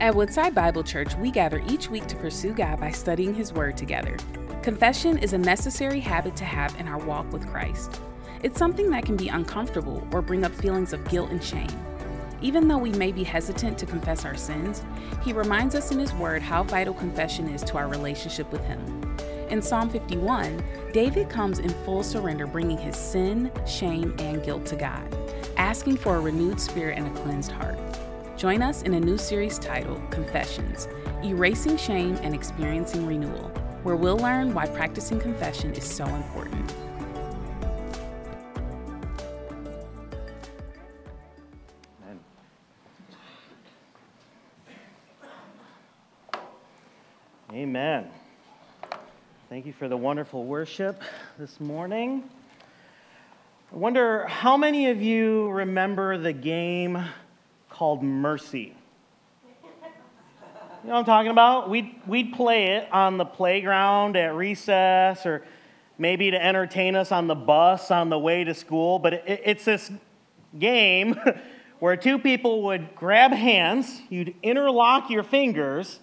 At 0.00 0.14
Woodside 0.14 0.54
Bible 0.54 0.82
Church, 0.82 1.14
we 1.16 1.30
gather 1.30 1.62
each 1.68 1.90
week 1.90 2.06
to 2.06 2.16
pursue 2.16 2.54
God 2.54 2.80
by 2.80 2.90
studying 2.90 3.34
His 3.34 3.52
Word 3.52 3.76
together. 3.76 4.16
Confession 4.62 5.18
is 5.18 5.34
a 5.34 5.38
necessary 5.38 6.00
habit 6.00 6.34
to 6.36 6.44
have 6.46 6.74
in 6.80 6.88
our 6.88 6.96
walk 7.04 7.30
with 7.30 7.46
Christ. 7.46 8.00
It's 8.42 8.58
something 8.58 8.88
that 8.90 9.04
can 9.04 9.18
be 9.18 9.28
uncomfortable 9.28 10.08
or 10.10 10.22
bring 10.22 10.42
up 10.42 10.54
feelings 10.54 10.94
of 10.94 11.06
guilt 11.10 11.30
and 11.30 11.44
shame. 11.44 11.68
Even 12.40 12.66
though 12.66 12.78
we 12.78 12.92
may 12.92 13.12
be 13.12 13.22
hesitant 13.24 13.76
to 13.76 13.84
confess 13.84 14.24
our 14.24 14.38
sins, 14.38 14.82
He 15.22 15.34
reminds 15.34 15.74
us 15.74 15.92
in 15.92 15.98
His 15.98 16.14
Word 16.14 16.40
how 16.40 16.62
vital 16.62 16.94
confession 16.94 17.50
is 17.50 17.62
to 17.64 17.76
our 17.76 17.86
relationship 17.86 18.50
with 18.50 18.64
Him. 18.64 18.80
In 19.50 19.60
Psalm 19.60 19.90
51, 19.90 20.64
David 20.94 21.28
comes 21.28 21.58
in 21.58 21.68
full 21.84 22.02
surrender, 22.02 22.46
bringing 22.46 22.78
his 22.78 22.96
sin, 22.96 23.52
shame, 23.66 24.14
and 24.18 24.42
guilt 24.42 24.64
to 24.66 24.76
God, 24.76 25.14
asking 25.58 25.98
for 25.98 26.16
a 26.16 26.20
renewed 26.20 26.58
spirit 26.58 26.96
and 26.96 27.06
a 27.06 27.20
cleansed 27.20 27.52
heart. 27.52 27.89
Join 28.40 28.62
us 28.62 28.80
in 28.84 28.94
a 28.94 29.00
new 29.00 29.18
series 29.18 29.58
titled 29.58 30.00
Confessions 30.10 30.88
Erasing 31.22 31.76
Shame 31.76 32.16
and 32.22 32.34
Experiencing 32.34 33.06
Renewal, 33.06 33.52
where 33.82 33.96
we'll 33.96 34.16
learn 34.16 34.54
why 34.54 34.64
practicing 34.64 35.20
confession 35.20 35.74
is 35.74 35.84
so 35.84 36.06
important. 36.06 36.74
Amen. 42.02 42.18
Amen. 47.52 48.10
Thank 49.50 49.66
you 49.66 49.74
for 49.74 49.86
the 49.86 49.98
wonderful 49.98 50.44
worship 50.44 51.02
this 51.38 51.60
morning. 51.60 52.24
I 53.70 53.76
wonder 53.76 54.26
how 54.28 54.56
many 54.56 54.88
of 54.88 55.02
you 55.02 55.50
remember 55.50 56.16
the 56.16 56.32
game 56.32 57.04
called 57.80 58.02
Mercy? 58.02 58.76
You 59.64 59.64
know 60.84 60.92
what 60.92 60.98
I'm 60.98 61.04
talking 61.06 61.30
about? 61.30 61.70
We'd, 61.70 61.94
we'd 62.06 62.34
play 62.34 62.72
it 62.72 62.92
on 62.92 63.16
the 63.16 63.24
playground 63.24 64.18
at 64.18 64.34
recess 64.34 65.24
or 65.24 65.42
maybe 65.96 66.30
to 66.30 66.44
entertain 66.44 66.94
us 66.94 67.10
on 67.10 67.26
the 67.26 67.34
bus 67.34 67.90
on 67.90 68.10
the 68.10 68.18
way 68.18 68.44
to 68.44 68.52
school. 68.52 68.98
But 68.98 69.14
it, 69.14 69.40
it's 69.46 69.64
this 69.64 69.90
game 70.58 71.18
where 71.78 71.96
two 71.96 72.18
people 72.18 72.64
would 72.64 72.94
grab 72.94 73.30
hands, 73.32 74.02
you'd 74.10 74.34
interlock 74.42 75.08
your 75.08 75.22
fingers, 75.22 76.00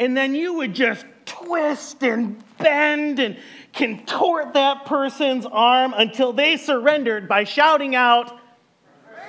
and 0.00 0.16
then 0.16 0.34
you 0.34 0.54
would 0.54 0.74
just 0.74 1.06
twist 1.26 2.02
and 2.02 2.42
bend 2.58 3.20
and 3.20 3.38
contort 3.72 4.54
that 4.54 4.84
person's 4.84 5.46
arm 5.46 5.94
until 5.96 6.32
they 6.32 6.56
surrendered 6.56 7.28
by 7.28 7.44
shouting 7.44 7.94
out, 7.94 8.39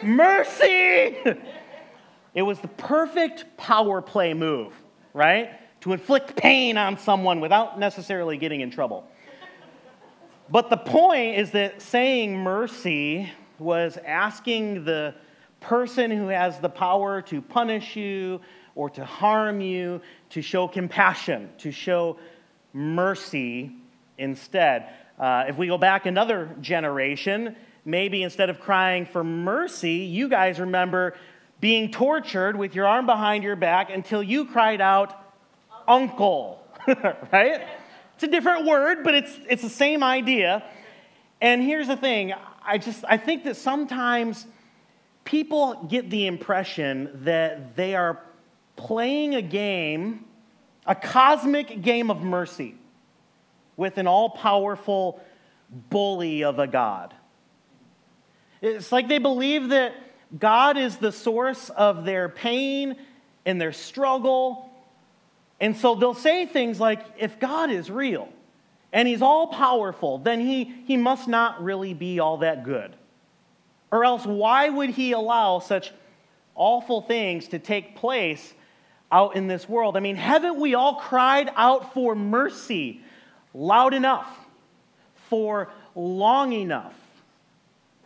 Mercy! 0.03 1.17
It 2.33 2.43
was 2.43 2.59
the 2.59 2.69
perfect 2.69 3.57
power 3.57 4.01
play 4.01 4.33
move, 4.33 4.73
right? 5.13 5.49
To 5.81 5.91
inflict 5.91 6.37
pain 6.37 6.77
on 6.77 6.97
someone 6.97 7.41
without 7.41 7.77
necessarily 7.77 8.37
getting 8.37 8.61
in 8.61 8.71
trouble. 8.71 9.05
But 10.49 10.69
the 10.69 10.77
point 10.77 11.37
is 11.37 11.51
that 11.51 11.81
saying 11.81 12.37
mercy 12.37 13.31
was 13.59 13.97
asking 14.05 14.85
the 14.85 15.15
person 15.59 16.09
who 16.09 16.27
has 16.27 16.59
the 16.59 16.69
power 16.69 17.21
to 17.23 17.41
punish 17.41 17.95
you 17.95 18.41
or 18.75 18.89
to 18.91 19.05
harm 19.05 19.61
you 19.61 20.01
to 20.29 20.41
show 20.41 20.67
compassion, 20.67 21.49
to 21.57 21.71
show 21.71 22.17
mercy 22.73 23.71
instead. 24.17 24.89
Uh, 25.19 25.45
if 25.47 25.57
we 25.57 25.67
go 25.67 25.77
back 25.77 26.05
another 26.05 26.55
generation, 26.61 27.55
maybe 27.85 28.23
instead 28.23 28.49
of 28.49 28.59
crying 28.59 29.05
for 29.05 29.23
mercy, 29.23 29.93
you 29.93 30.27
guys 30.29 30.59
remember 30.59 31.15
being 31.59 31.91
tortured 31.91 32.55
with 32.55 32.75
your 32.75 32.87
arm 32.87 33.05
behind 33.05 33.43
your 33.43 33.55
back 33.55 33.89
until 33.89 34.21
you 34.21 34.45
cried 34.45 34.81
out, 34.81 35.17
Uncle, 35.87 36.63
right? 36.87 37.67
It's 38.15 38.23
a 38.23 38.27
different 38.27 38.65
word, 38.65 39.03
but 39.03 39.13
it's, 39.13 39.39
it's 39.49 39.61
the 39.61 39.69
same 39.69 40.03
idea. 40.03 40.63
And 41.39 41.61
here's 41.61 41.87
the 41.87 41.97
thing 41.97 42.33
I 42.63 42.77
just 42.77 43.03
I 43.07 43.17
think 43.17 43.43
that 43.45 43.57
sometimes 43.57 44.45
people 45.23 45.87
get 45.89 46.09
the 46.09 46.27
impression 46.27 47.09
that 47.23 47.75
they 47.75 47.95
are 47.95 48.21
playing 48.75 49.35
a 49.35 49.41
game, 49.41 50.25
a 50.85 50.95
cosmic 50.95 51.81
game 51.81 52.11
of 52.11 52.21
mercy, 52.21 52.75
with 53.75 53.97
an 53.97 54.07
all 54.07 54.29
powerful 54.29 55.19
bully 55.89 56.43
of 56.43 56.59
a 56.59 56.67
God. 56.67 57.15
It's 58.61 58.91
like 58.91 59.07
they 59.07 59.17
believe 59.17 59.69
that 59.69 59.93
God 60.37 60.77
is 60.77 60.97
the 60.97 61.11
source 61.11 61.69
of 61.69 62.05
their 62.05 62.29
pain 62.29 62.95
and 63.45 63.59
their 63.59 63.73
struggle. 63.73 64.69
And 65.59 65.75
so 65.75 65.95
they'll 65.95 66.13
say 66.13 66.45
things 66.45 66.79
like, 66.79 67.03
if 67.17 67.39
God 67.39 67.71
is 67.71 67.89
real 67.89 68.29
and 68.93 69.07
he's 69.07 69.21
all 69.21 69.47
powerful, 69.47 70.19
then 70.19 70.39
he, 70.39 70.63
he 70.85 70.97
must 70.97 71.27
not 71.27 71.63
really 71.63 71.93
be 71.93 72.19
all 72.19 72.37
that 72.37 72.63
good. 72.63 72.95
Or 73.91 74.05
else, 74.05 74.25
why 74.25 74.69
would 74.69 74.91
he 74.91 75.11
allow 75.11 75.59
such 75.59 75.91
awful 76.55 77.01
things 77.01 77.49
to 77.49 77.59
take 77.59 77.95
place 77.95 78.53
out 79.11 79.35
in 79.35 79.47
this 79.47 79.67
world. 79.67 79.97
I 79.97 79.99
mean, 79.99 80.15
haven't 80.15 80.59
we 80.59 80.73
all 80.73 80.95
cried 80.95 81.51
out 81.55 81.93
for 81.93 82.15
mercy 82.15 83.01
loud 83.53 83.93
enough, 83.93 84.27
for 85.29 85.69
long 85.95 86.53
enough? 86.53 86.95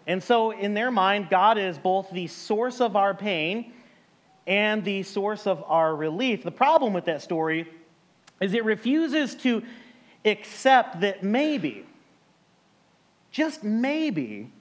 And 0.08 0.22
so, 0.22 0.52
in 0.52 0.74
their 0.74 0.92
mind, 0.92 1.30
God 1.30 1.58
is 1.58 1.78
both 1.78 2.12
the 2.12 2.28
source 2.28 2.80
of 2.80 2.96
our 2.96 3.14
pain 3.14 3.74
and 4.46 4.84
the 4.84 5.04
source 5.04 5.48
of 5.48 5.64
our 5.68 5.96
relief. 5.96 6.44
The 6.44 6.52
problem 6.52 6.94
with 6.94 7.06
that 7.06 7.22
story 7.22 7.68
is 8.40 8.54
it 8.54 8.64
refuses 8.64 9.36
to 9.36 9.64
accept 10.24 11.02
that 11.02 11.24
maybe, 11.24 11.86
just 13.32 13.64
maybe, 13.64 14.52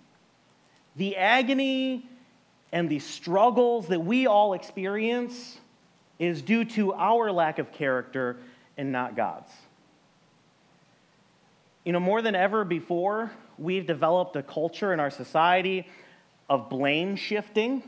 the 0.96 1.16
agony 1.16 2.08
and 2.72 2.88
the 2.88 2.98
struggles 2.98 3.88
that 3.88 4.00
we 4.00 4.26
all 4.26 4.54
experience 4.54 5.58
is 6.18 6.40
due 6.40 6.64
to 6.64 6.94
our 6.94 7.30
lack 7.30 7.58
of 7.58 7.72
character 7.72 8.36
and 8.76 8.92
not 8.92 9.16
God's. 9.16 9.50
You 11.84 11.92
know, 11.92 12.00
more 12.00 12.22
than 12.22 12.34
ever 12.34 12.64
before, 12.64 13.30
we've 13.58 13.86
developed 13.86 14.36
a 14.36 14.42
culture 14.42 14.92
in 14.92 15.00
our 15.00 15.10
society 15.10 15.86
of 16.48 16.68
blame 16.68 17.16
shifting, 17.16 17.82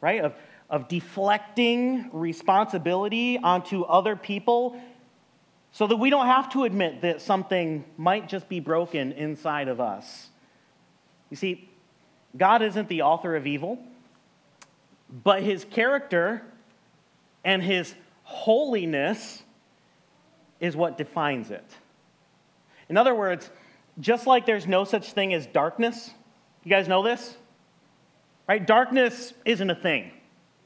right? 0.00 0.22
Of, 0.22 0.34
of 0.68 0.88
deflecting 0.88 2.10
responsibility 2.12 3.38
onto 3.38 3.82
other 3.82 4.16
people 4.16 4.80
so 5.72 5.86
that 5.86 5.96
we 5.96 6.10
don't 6.10 6.26
have 6.26 6.52
to 6.52 6.64
admit 6.64 7.02
that 7.02 7.20
something 7.20 7.84
might 7.96 8.28
just 8.28 8.48
be 8.48 8.60
broken 8.60 9.12
inside 9.12 9.68
of 9.68 9.80
us. 9.80 10.28
You 11.30 11.36
see, 11.36 11.68
God 12.36 12.62
isn't 12.62 12.88
the 12.88 13.02
author 13.02 13.36
of 13.36 13.46
evil, 13.46 13.78
but 15.22 15.42
his 15.42 15.64
character 15.64 16.42
and 17.44 17.62
his 17.62 17.94
holiness 18.24 19.42
is 20.60 20.76
what 20.76 20.98
defines 20.98 21.50
it. 21.50 21.64
In 22.88 22.96
other 22.96 23.14
words, 23.14 23.50
just 24.00 24.26
like 24.26 24.46
there's 24.46 24.66
no 24.66 24.84
such 24.84 25.12
thing 25.12 25.34
as 25.34 25.46
darkness, 25.46 26.10
you 26.64 26.70
guys 26.70 26.88
know 26.88 27.02
this? 27.02 27.36
Right? 28.48 28.64
Darkness 28.64 29.32
isn't 29.44 29.70
a 29.70 29.74
thing, 29.74 30.10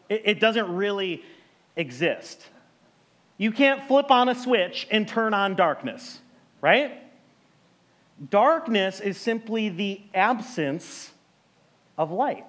it, 0.09 0.22
it 0.25 0.41
doesn't 0.41 0.75
really 0.75 1.22
exist. 1.77 2.49
You 3.37 3.50
can't 3.50 3.83
flip 3.89 4.11
on 4.11 4.28
a 4.28 4.34
switch 4.34 4.87
and 4.91 5.09
turn 5.09 5.34
on 5.34 5.56
darkness, 5.56 6.21
right? 6.61 7.03
Darkness 8.31 9.00
is 9.00 9.19
simply 9.19 9.69
the 9.71 10.01
absence 10.15 11.11
of 11.99 12.12
light. 12.12 12.47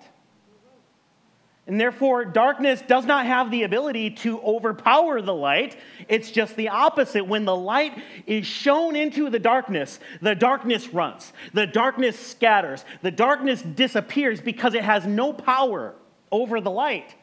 And 1.67 1.82
therefore, 1.82 2.26
darkness 2.26 2.84
does 2.88 3.06
not 3.06 3.26
have 3.26 3.50
the 3.50 3.64
ability 3.64 4.12
to 4.12 4.40
overpower 4.41 5.20
the 5.22 5.34
light. 5.34 5.76
It's 6.08 6.29
just 6.29 6.56
the 6.56 6.70
opposite. 6.70 7.26
When 7.26 7.46
the 7.46 7.56
light 7.56 7.97
is 8.28 8.46
shown 8.46 8.96
into 8.96 9.32
the 9.32 9.40
darkness, 9.40 10.00
the 10.22 10.35
darkness 10.35 10.94
runs, 10.94 11.34
the 11.53 11.66
darkness 11.66 12.20
scatters, 12.20 12.85
the 13.02 13.09
darkness 13.09 13.64
disappears 13.64 14.41
because 14.41 14.76
it 14.76 14.84
has 14.84 15.08
no 15.08 15.34
power 15.34 15.96
over 16.32 16.62
the 16.62 16.70
light. 16.70 17.16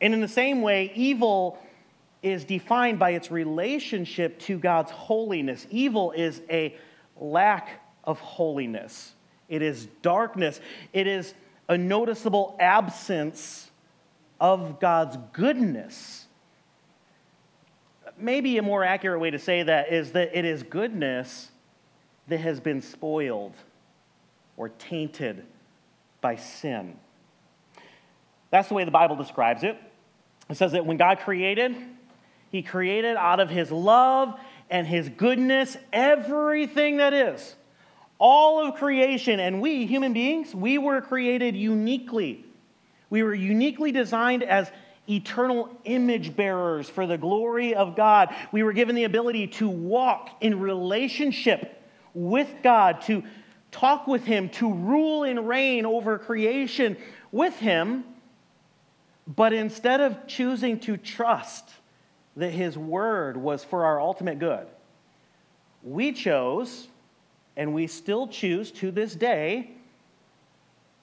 And 0.00 0.12
in 0.12 0.20
the 0.20 0.28
same 0.28 0.60
way, 0.62 0.90
evil 0.96 1.58
is 2.22 2.44
defined 2.44 2.98
by 2.98 3.10
its 3.10 3.30
relationship 3.30 4.40
to 4.40 4.58
God's 4.58 4.90
holiness. 4.90 5.66
Evil 5.70 6.10
is 6.12 6.42
a 6.50 6.76
lack 7.16 7.80
of 8.02 8.18
holiness, 8.18 9.12
it 9.48 9.62
is 9.62 9.86
darkness, 10.02 10.60
it 10.92 11.06
is 11.06 11.34
a 11.70 11.78
noticeable 11.78 12.56
absence 12.58 13.70
of 14.40 14.80
God's 14.80 15.16
goodness. 15.32 16.26
Maybe 18.18 18.58
a 18.58 18.62
more 18.62 18.82
accurate 18.82 19.20
way 19.20 19.30
to 19.30 19.38
say 19.38 19.62
that 19.62 19.92
is 19.92 20.10
that 20.12 20.36
it 20.36 20.44
is 20.44 20.64
goodness 20.64 21.48
that 22.26 22.38
has 22.38 22.58
been 22.58 22.82
spoiled 22.82 23.54
or 24.56 24.68
tainted 24.68 25.44
by 26.20 26.34
sin. 26.34 26.96
That's 28.50 28.66
the 28.66 28.74
way 28.74 28.84
the 28.84 28.90
Bible 28.90 29.14
describes 29.14 29.62
it. 29.62 29.80
It 30.48 30.56
says 30.56 30.72
that 30.72 30.84
when 30.84 30.96
God 30.96 31.20
created, 31.20 31.76
He 32.50 32.62
created 32.62 33.16
out 33.16 33.38
of 33.38 33.48
His 33.48 33.70
love 33.70 34.38
and 34.70 34.88
His 34.88 35.08
goodness 35.08 35.76
everything 35.92 36.96
that 36.96 37.14
is. 37.14 37.54
All 38.20 38.64
of 38.64 38.74
creation, 38.74 39.40
and 39.40 39.62
we, 39.62 39.86
human 39.86 40.12
beings, 40.12 40.54
we 40.54 40.76
were 40.76 41.00
created 41.00 41.56
uniquely. 41.56 42.44
We 43.08 43.22
were 43.22 43.34
uniquely 43.34 43.92
designed 43.92 44.42
as 44.42 44.70
eternal 45.08 45.74
image 45.84 46.36
bearers 46.36 46.88
for 46.88 47.06
the 47.06 47.16
glory 47.16 47.74
of 47.74 47.96
God. 47.96 48.34
We 48.52 48.62
were 48.62 48.74
given 48.74 48.94
the 48.94 49.04
ability 49.04 49.48
to 49.48 49.68
walk 49.68 50.30
in 50.42 50.60
relationship 50.60 51.82
with 52.12 52.48
God, 52.62 53.00
to 53.02 53.24
talk 53.72 54.06
with 54.06 54.24
Him, 54.24 54.50
to 54.50 54.70
rule 54.72 55.24
and 55.24 55.48
reign 55.48 55.86
over 55.86 56.18
creation 56.18 56.98
with 57.32 57.56
Him. 57.56 58.04
But 59.26 59.54
instead 59.54 60.02
of 60.02 60.26
choosing 60.26 60.78
to 60.80 60.98
trust 60.98 61.70
that 62.36 62.50
His 62.50 62.76
word 62.76 63.38
was 63.38 63.64
for 63.64 63.86
our 63.86 63.98
ultimate 63.98 64.38
good, 64.38 64.66
we 65.82 66.12
chose, 66.12 66.88
and 67.60 67.74
we 67.74 67.86
still 67.86 68.26
choose 68.26 68.70
to 68.70 68.90
this 68.90 69.14
day, 69.14 69.70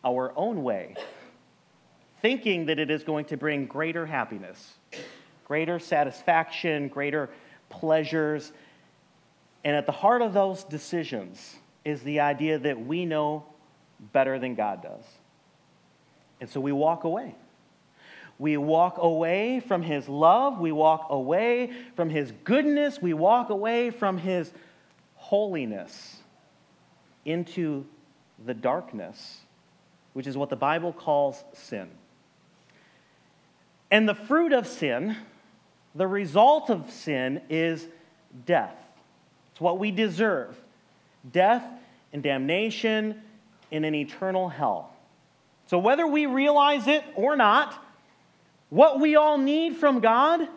our 0.03 0.33
own 0.35 0.63
way 0.63 0.95
thinking 2.19 2.65
that 2.65 2.79
it 2.79 2.89
is 2.89 3.03
going 3.03 3.25
to 3.25 3.37
bring 3.37 3.67
greater 3.67 4.07
happiness, 4.07 4.73
greater 5.45 5.77
satisfaction, 5.77 6.87
greater 6.87 7.29
pleasures. 7.69 8.51
And 9.63 9.75
at 9.75 9.85
the 9.85 9.91
heart 9.91 10.23
of 10.23 10.33
those 10.33 10.63
decisions 10.63 11.57
is 11.85 12.01
the 12.01 12.21
idea 12.21 12.57
that 12.57 12.87
we 12.87 13.05
know 13.05 13.45
better 14.11 14.39
than 14.39 14.55
God 14.55 14.81
does. 14.81 15.03
And 16.41 16.49
so 16.49 16.59
we 16.59 16.71
walk 16.71 17.03
away. 17.03 17.35
We 18.39 18.57
walk 18.57 18.97
away 18.97 19.59
from 19.59 19.83
His 19.83 20.09
love. 20.09 20.59
We 20.59 20.71
walk 20.71 21.05
away 21.11 21.71
from 21.95 22.09
His 22.09 22.33
goodness. 22.43 22.99
We 22.99 23.13
walk 23.13 23.51
away 23.51 23.91
from 23.91 24.17
His 24.17 24.51
holiness 25.13 26.16
into 27.27 27.85
the 28.43 28.53
darkness, 28.53 29.41
which 30.13 30.25
is 30.25 30.35
what 30.35 30.49
the 30.49 30.55
Bible 30.55 30.93
calls 30.93 31.43
sin. 31.53 31.89
And 33.91 34.07
the 34.07 34.15
fruit 34.15 34.53
of 34.53 34.65
sin, 34.65 35.15
the 35.93 36.07
result 36.07 36.69
of 36.69 36.89
sin, 36.89 37.41
is 37.49 37.85
death. 38.45 38.75
It's 39.51 39.61
what 39.61 39.77
we 39.77 39.91
deserve 39.91 40.59
death 41.31 41.63
and 42.13 42.23
damnation 42.23 43.21
in 43.69 43.83
an 43.83 43.93
eternal 43.93 44.47
hell. 44.47 44.93
So, 45.67 45.77
whether 45.77 46.07
we 46.07 46.25
realize 46.25 46.87
it 46.87 47.03
or 47.15 47.35
not, 47.35 47.83
what 48.69 48.99
we 48.99 49.15
all 49.15 49.37
need 49.37 49.75
from 49.75 49.99
God 49.99 50.47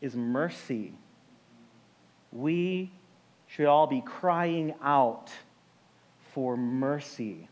is 0.00 0.16
mercy. 0.16 0.92
We 2.32 2.90
should 3.54 3.66
all 3.66 3.86
be 3.86 4.00
crying 4.00 4.74
out 4.82 5.30
for 6.32 6.56
mercy. 6.56 7.48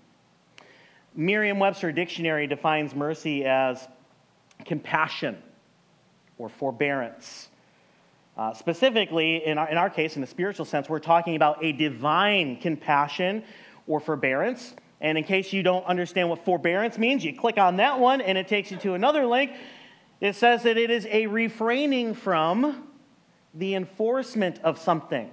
Merriam 1.15 1.59
Webster 1.59 1.91
Dictionary 1.91 2.47
defines 2.47 2.95
mercy 2.95 3.45
as 3.45 3.87
compassion 4.65 5.37
or 6.39 6.49
forbearance. 6.49 7.49
Uh, 8.37 8.55
specifically, 8.55 9.45
in 9.45 9.59
our, 9.59 9.69
in 9.69 9.77
our 9.77 9.91
case, 9.91 10.15
in 10.15 10.21
the 10.21 10.29
spiritual 10.29 10.65
sense, 10.65 10.89
we're 10.89 11.00
talking 11.00 11.35
about 11.35 11.65
a 11.65 11.73
divine 11.73 12.56
compassion 12.56 13.43
or 13.89 13.99
forbearance. 13.99 14.77
And 15.00 15.19
in 15.19 15.25
case 15.25 15.53
you 15.53 15.65
don't 15.65 15.85
understand 15.87 16.29
what 16.29 16.45
forbearance 16.45 16.99
means, 16.99 17.25
you 17.25 17.35
click 17.35 17.59
on 17.59 17.79
that 17.79 17.99
one 17.99 18.21
and 18.21 18.39
it 18.39 18.47
takes 18.47 18.71
you 18.71 18.77
to 18.79 18.95
another 18.95 19.27
link. 19.27 19.53
It 20.21 20.37
says 20.37 20.62
that 20.62 20.77
it 20.77 20.91
is 20.91 21.06
a 21.06 21.27
refraining 21.27 22.15
from 22.15 22.89
the 23.55 23.75
enforcement 23.75 24.61
of 24.62 24.79
something, 24.79 25.31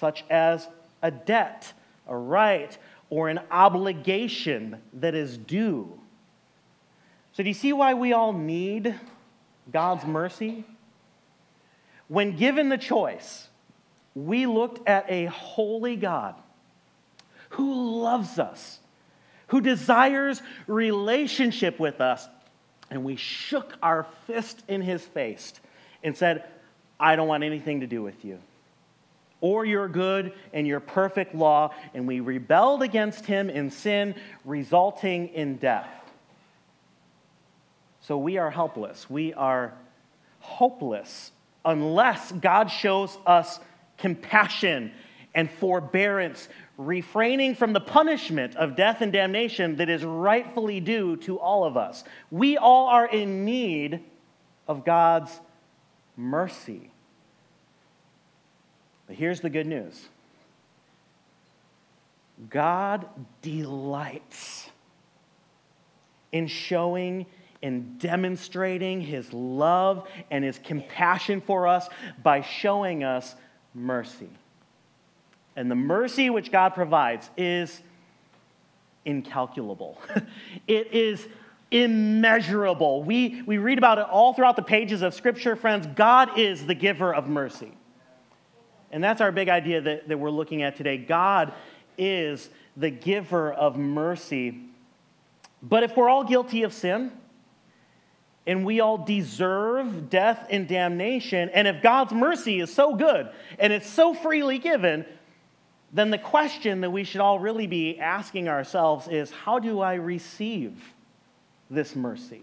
such 0.00 0.24
as 0.30 0.66
a 1.02 1.10
debt, 1.10 1.72
a 2.08 2.16
right, 2.16 2.76
or 3.10 3.28
an 3.28 3.38
obligation 3.50 4.80
that 4.94 5.14
is 5.14 5.36
due. 5.36 6.00
So, 7.32 7.42
do 7.42 7.48
you 7.48 7.54
see 7.54 7.72
why 7.72 7.94
we 7.94 8.14
all 8.14 8.32
need 8.32 8.94
God's 9.70 10.04
mercy? 10.04 10.64
When 12.08 12.36
given 12.36 12.70
the 12.70 12.78
choice, 12.78 13.46
we 14.14 14.46
looked 14.46 14.88
at 14.88 15.04
a 15.08 15.26
holy 15.26 15.96
God 15.96 16.34
who 17.50 18.00
loves 18.00 18.38
us, 18.38 18.80
who 19.48 19.60
desires 19.60 20.42
relationship 20.66 21.78
with 21.78 22.00
us, 22.00 22.26
and 22.90 23.04
we 23.04 23.16
shook 23.16 23.76
our 23.82 24.06
fist 24.26 24.62
in 24.66 24.80
his 24.80 25.04
face 25.04 25.52
and 26.02 26.16
said, 26.16 26.44
I 26.98 27.16
don't 27.16 27.28
want 27.28 27.44
anything 27.44 27.80
to 27.80 27.86
do 27.86 28.02
with 28.02 28.24
you 28.24 28.38
or 29.40 29.64
your 29.64 29.88
good 29.88 30.32
and 30.52 30.66
your 30.66 30.80
perfect 30.80 31.34
law, 31.34 31.72
and 31.94 32.06
we 32.06 32.20
rebelled 32.20 32.82
against 32.82 33.26
him 33.26 33.48
in 33.48 33.70
sin, 33.70 34.14
resulting 34.44 35.28
in 35.28 35.56
death. 35.56 35.88
So 38.02 38.18
we 38.18 38.38
are 38.38 38.50
helpless. 38.50 39.08
We 39.08 39.32
are 39.34 39.74
hopeless 40.40 41.32
unless 41.64 42.32
God 42.32 42.70
shows 42.70 43.16
us 43.26 43.60
compassion 43.98 44.92
and 45.34 45.50
forbearance, 45.50 46.48
refraining 46.76 47.54
from 47.54 47.72
the 47.72 47.80
punishment 47.80 48.56
of 48.56 48.74
death 48.74 49.00
and 49.00 49.12
damnation 49.12 49.76
that 49.76 49.88
is 49.88 50.04
rightfully 50.04 50.80
due 50.80 51.16
to 51.18 51.38
all 51.38 51.64
of 51.64 51.76
us. 51.76 52.02
We 52.30 52.56
all 52.56 52.88
are 52.88 53.06
in 53.06 53.44
need 53.44 54.00
of 54.66 54.84
God's 54.84 55.38
mercy. 56.16 56.90
But 59.10 59.18
here's 59.18 59.40
the 59.40 59.50
good 59.50 59.66
news 59.66 60.08
God 62.48 63.06
delights 63.42 64.70
in 66.30 66.46
showing 66.46 67.26
in 67.60 67.98
demonstrating 67.98 69.00
his 69.00 69.32
love 69.32 70.06
and 70.30 70.44
his 70.44 70.60
compassion 70.60 71.40
for 71.40 71.66
us 71.66 71.88
by 72.22 72.42
showing 72.42 73.02
us 73.02 73.34
mercy. 73.74 74.30
And 75.56 75.68
the 75.68 75.74
mercy 75.74 76.30
which 76.30 76.52
God 76.52 76.68
provides 76.76 77.28
is 77.36 77.82
incalculable, 79.04 80.00
it 80.68 80.94
is 80.94 81.26
immeasurable. 81.72 83.02
We, 83.02 83.42
we 83.42 83.58
read 83.58 83.78
about 83.78 83.98
it 83.98 84.06
all 84.08 84.34
throughout 84.34 84.54
the 84.54 84.62
pages 84.62 85.02
of 85.02 85.14
Scripture, 85.14 85.56
friends. 85.56 85.88
God 85.96 86.38
is 86.38 86.64
the 86.64 86.76
giver 86.76 87.12
of 87.12 87.28
mercy. 87.28 87.72
And 88.90 89.02
that's 89.02 89.20
our 89.20 89.32
big 89.32 89.48
idea 89.48 89.80
that, 89.80 90.08
that 90.08 90.18
we're 90.18 90.30
looking 90.30 90.62
at 90.62 90.76
today. 90.76 90.96
God 90.96 91.52
is 91.96 92.48
the 92.76 92.90
giver 92.90 93.52
of 93.52 93.76
mercy. 93.76 94.60
But 95.62 95.82
if 95.82 95.96
we're 95.96 96.08
all 96.08 96.24
guilty 96.24 96.62
of 96.62 96.72
sin, 96.72 97.12
and 98.46 98.64
we 98.64 98.80
all 98.80 98.98
deserve 98.98 100.10
death 100.10 100.46
and 100.50 100.66
damnation. 100.66 101.50
And 101.50 101.68
if 101.68 101.82
God's 101.82 102.12
mercy 102.12 102.60
is 102.60 102.72
so 102.74 102.94
good 102.94 103.28
and 103.58 103.72
it's 103.72 103.88
so 103.88 104.14
freely 104.14 104.58
given, 104.58 105.04
then 105.92 106.10
the 106.10 106.18
question 106.18 106.80
that 106.80 106.90
we 106.90 107.04
should 107.04 107.20
all 107.20 107.38
really 107.38 107.66
be 107.66 107.98
asking 107.98 108.48
ourselves 108.48 109.08
is 109.08 109.30
how 109.30 109.58
do 109.58 109.80
I 109.80 109.94
receive 109.94 110.94
this 111.70 111.94
mercy? 111.94 112.42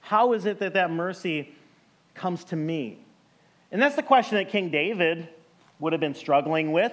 How 0.00 0.32
is 0.34 0.46
it 0.46 0.60
that 0.60 0.74
that 0.74 0.90
mercy 0.90 1.54
comes 2.14 2.44
to 2.44 2.56
me? 2.56 2.98
And 3.72 3.82
that's 3.82 3.96
the 3.96 4.02
question 4.02 4.38
that 4.38 4.48
King 4.48 4.70
David 4.70 5.28
would 5.80 5.92
have 5.92 6.00
been 6.00 6.14
struggling 6.14 6.70
with 6.70 6.92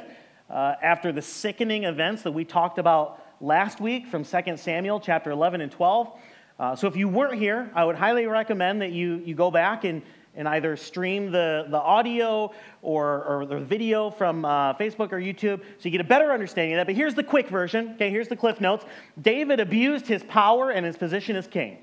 uh, 0.49 0.75
after 0.81 1.11
the 1.11 1.21
sickening 1.21 1.83
events 1.83 2.23
that 2.23 2.31
we 2.31 2.45
talked 2.45 2.79
about 2.79 3.23
last 3.39 3.79
week 3.79 4.07
from 4.07 4.23
2 4.23 4.57
Samuel 4.57 4.99
chapter 4.99 5.29
11 5.29 5.61
and 5.61 5.71
12. 5.71 6.11
Uh, 6.59 6.75
so 6.75 6.87
if 6.87 6.95
you 6.95 7.07
weren't 7.07 7.39
here, 7.39 7.71
I 7.75 7.85
would 7.85 7.95
highly 7.95 8.25
recommend 8.25 8.81
that 8.81 8.91
you, 8.91 9.21
you 9.23 9.35
go 9.35 9.51
back 9.51 9.83
and, 9.83 10.01
and 10.35 10.47
either 10.47 10.75
stream 10.75 11.31
the, 11.31 11.67
the 11.69 11.79
audio 11.79 12.51
or, 12.81 13.23
or 13.23 13.45
the 13.45 13.59
video 13.59 14.09
from 14.09 14.43
uh, 14.43 14.73
Facebook 14.73 15.11
or 15.11 15.19
YouTube 15.19 15.59
so 15.59 15.83
you 15.83 15.91
get 15.91 16.01
a 16.01 16.05
better 16.05 16.31
understanding 16.31 16.73
of 16.73 16.79
that. 16.79 16.87
But 16.87 16.95
here's 16.95 17.15
the 17.15 17.23
quick 17.23 17.49
version. 17.49 17.91
Okay, 17.95 18.09
here's 18.09 18.29
the 18.29 18.35
cliff 18.35 18.59
notes. 18.59 18.83
David 19.21 19.59
abused 19.59 20.07
his 20.07 20.23
power 20.23 20.71
and 20.71 20.85
his 20.85 20.97
position 20.97 21.35
as 21.35 21.45
king 21.45 21.77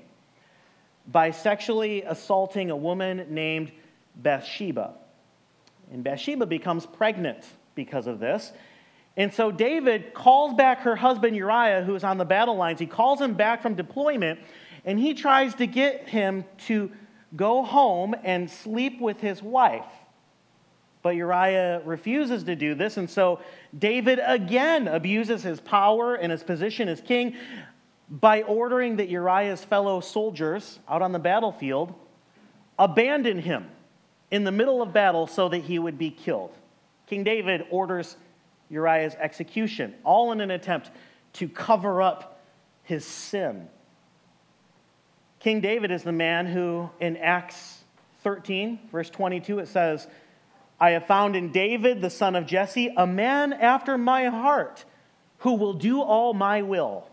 by 1.07 1.31
sexually 1.31 2.03
assaulting 2.03 2.71
a 2.71 2.75
woman 2.75 3.25
named 3.29 3.71
Bathsheba. 4.15 4.93
And 5.91 6.03
Bathsheba 6.03 6.45
becomes 6.45 6.85
pregnant 6.85 7.45
because 7.75 8.07
of 8.07 8.19
this. 8.19 8.51
And 9.17 9.33
so 9.33 9.51
David 9.51 10.13
calls 10.13 10.53
back 10.53 10.81
her 10.81 10.95
husband 10.95 11.35
Uriah, 11.35 11.83
who 11.83 11.95
is 11.95 12.03
on 12.03 12.17
the 12.17 12.25
battle 12.25 12.55
lines. 12.55 12.79
He 12.79 12.85
calls 12.85 13.19
him 13.19 13.33
back 13.33 13.61
from 13.61 13.75
deployment, 13.75 14.39
and 14.85 14.97
he 14.97 15.13
tries 15.13 15.53
to 15.55 15.67
get 15.67 16.07
him 16.07 16.45
to 16.67 16.91
go 17.35 17.63
home 17.63 18.15
and 18.23 18.49
sleep 18.49 19.01
with 19.01 19.19
his 19.19 19.43
wife. 19.43 19.85
But 21.01 21.15
Uriah 21.15 21.81
refuses 21.83 22.43
to 22.43 22.55
do 22.55 22.75
this, 22.75 22.97
and 22.97 23.09
so 23.09 23.39
David 23.77 24.19
again 24.23 24.87
abuses 24.87 25.43
his 25.43 25.59
power 25.59 26.15
and 26.15 26.31
his 26.31 26.43
position 26.43 26.87
as 26.87 27.01
king 27.01 27.35
by 28.09 28.43
ordering 28.43 28.97
that 28.97 29.09
Uriah's 29.09 29.63
fellow 29.63 29.99
soldiers 29.99 30.79
out 30.87 31.01
on 31.01 31.11
the 31.11 31.19
battlefield 31.19 31.93
abandon 32.77 33.39
him 33.39 33.67
in 34.31 34.45
the 34.45 34.51
middle 34.51 34.81
of 34.81 34.93
battle 34.93 35.27
so 35.27 35.49
that 35.49 35.59
he 35.59 35.77
would 35.77 35.97
be 35.97 36.09
killed. 36.09 36.55
King 37.07 37.23
David 37.23 37.65
orders 37.69 38.15
Uriah's 38.69 39.13
execution, 39.15 39.93
all 40.03 40.31
in 40.31 40.39
an 40.39 40.49
attempt 40.49 40.89
to 41.33 41.49
cover 41.49 42.01
up 42.01 42.41
his 42.83 43.05
sin. 43.05 43.67
King 45.39 45.59
David 45.59 45.91
is 45.91 46.03
the 46.03 46.11
man 46.11 46.45
who, 46.45 46.89
in 46.99 47.17
Acts 47.17 47.83
13, 48.23 48.79
verse 48.91 49.09
22, 49.09 49.59
it 49.59 49.67
says, 49.67 50.07
I 50.79 50.91
have 50.91 51.05
found 51.05 51.35
in 51.35 51.51
David, 51.51 52.01
the 52.01 52.09
son 52.09 52.35
of 52.35 52.45
Jesse, 52.45 52.93
a 52.95 53.05
man 53.05 53.53
after 53.53 53.97
my 53.97 54.25
heart 54.25 54.85
who 55.39 55.53
will 55.53 55.73
do 55.73 56.01
all 56.01 56.33
my 56.33 56.61
will. 56.61 57.07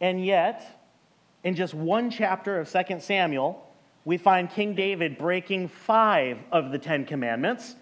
And 0.00 0.24
yet, 0.24 0.80
in 1.44 1.54
just 1.54 1.74
one 1.74 2.10
chapter 2.10 2.60
of 2.60 2.70
2 2.70 3.00
Samuel, 3.00 3.66
we 4.10 4.18
find 4.18 4.50
King 4.50 4.74
David 4.74 5.18
breaking 5.18 5.68
five 5.68 6.36
of 6.50 6.72
the 6.72 6.80
Ten 6.80 7.04
Commandments 7.04 7.76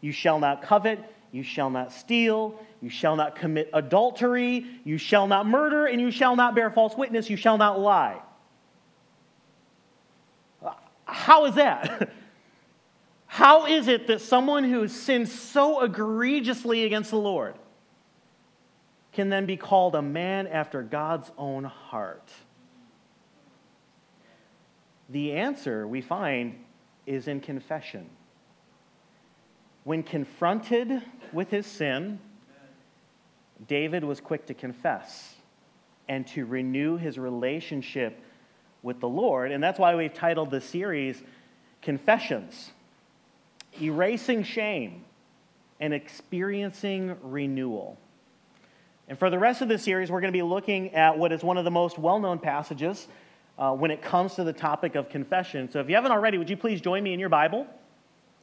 you 0.00 0.12
shall 0.12 0.38
not 0.38 0.62
covet, 0.62 1.00
you 1.32 1.42
shall 1.42 1.70
not 1.70 1.92
steal, 1.92 2.60
you 2.80 2.88
shall 2.88 3.16
not 3.16 3.34
commit 3.34 3.68
adultery, 3.72 4.64
you 4.84 4.96
shall 4.96 5.26
not 5.26 5.46
murder, 5.46 5.86
and 5.86 6.00
you 6.00 6.12
shall 6.12 6.36
not 6.36 6.54
bear 6.54 6.70
false 6.70 6.96
witness, 6.96 7.28
you 7.28 7.36
shall 7.36 7.58
not 7.58 7.80
lie. 7.80 8.20
How 11.04 11.46
is 11.46 11.56
that? 11.56 12.12
How 13.26 13.66
is 13.66 13.88
it 13.88 14.06
that 14.06 14.20
someone 14.20 14.62
who 14.62 14.82
has 14.82 14.92
sinned 14.92 15.28
so 15.28 15.82
egregiously 15.82 16.84
against 16.84 17.10
the 17.10 17.18
Lord 17.18 17.56
can 19.12 19.30
then 19.30 19.46
be 19.46 19.56
called 19.56 19.96
a 19.96 20.02
man 20.02 20.46
after 20.46 20.84
God's 20.84 21.28
own 21.36 21.64
heart? 21.64 22.30
The 25.10 25.32
answer 25.32 25.86
we 25.86 26.00
find 26.00 26.54
is 27.04 27.26
in 27.26 27.40
confession. 27.40 28.08
When 29.82 30.02
confronted 30.02 31.02
with 31.32 31.50
his 31.50 31.66
sin, 31.66 32.20
David 33.66 34.04
was 34.04 34.20
quick 34.20 34.46
to 34.46 34.54
confess 34.54 35.34
and 36.08 36.26
to 36.28 36.46
renew 36.46 36.96
his 36.96 37.18
relationship 37.18 38.20
with 38.82 39.00
the 39.00 39.08
Lord. 39.08 39.52
And 39.52 39.62
that's 39.62 39.78
why 39.78 39.94
we've 39.96 40.14
titled 40.14 40.50
the 40.50 40.60
series 40.60 41.22
Confessions 41.82 42.70
Erasing 43.80 44.44
Shame 44.44 45.04
and 45.80 45.92
Experiencing 45.92 47.16
Renewal. 47.22 47.98
And 49.08 49.18
for 49.18 49.28
the 49.28 49.38
rest 49.38 49.60
of 49.60 49.68
the 49.68 49.78
series, 49.78 50.10
we're 50.10 50.20
going 50.20 50.32
to 50.32 50.36
be 50.36 50.42
looking 50.42 50.94
at 50.94 51.18
what 51.18 51.32
is 51.32 51.42
one 51.42 51.58
of 51.58 51.64
the 51.64 51.70
most 51.70 51.98
well 51.98 52.20
known 52.20 52.38
passages 52.38 53.08
uh, 53.60 53.72
when 53.74 53.90
it 53.90 54.00
comes 54.00 54.34
to 54.36 54.42
the 54.42 54.54
topic 54.54 54.94
of 54.94 55.10
confession. 55.10 55.70
So 55.70 55.80
if 55.80 55.88
you 55.88 55.94
haven't 55.94 56.12
already, 56.12 56.38
would 56.38 56.48
you 56.48 56.56
please 56.56 56.80
join 56.80 57.02
me 57.02 57.12
in 57.12 57.20
your 57.20 57.28
Bible 57.28 57.66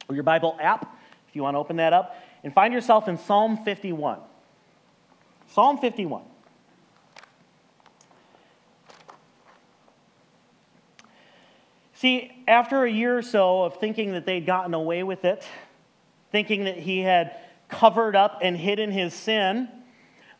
or 0.08 0.14
your 0.14 0.24
Bible 0.24 0.56
app, 0.60 0.96
if 1.28 1.34
you 1.34 1.42
want 1.42 1.54
to 1.54 1.58
open 1.58 1.76
that 1.76 1.92
up, 1.92 2.16
and 2.44 2.54
find 2.54 2.72
yourself 2.72 3.08
in 3.08 3.18
Psalm 3.18 3.58
51. 3.64 4.20
Psalm 5.48 5.78
51. 5.78 6.22
See, 11.94 12.30
after 12.46 12.84
a 12.84 12.90
year 12.90 13.18
or 13.18 13.22
so 13.22 13.64
of 13.64 13.78
thinking 13.78 14.12
that 14.12 14.24
they'd 14.24 14.46
gotten 14.46 14.72
away 14.72 15.02
with 15.02 15.24
it, 15.24 15.44
thinking 16.30 16.64
that 16.64 16.78
he 16.78 17.00
had 17.00 17.36
covered 17.68 18.14
up 18.14 18.38
and 18.40 18.56
hidden 18.56 18.92
his 18.92 19.12
sin, 19.14 19.68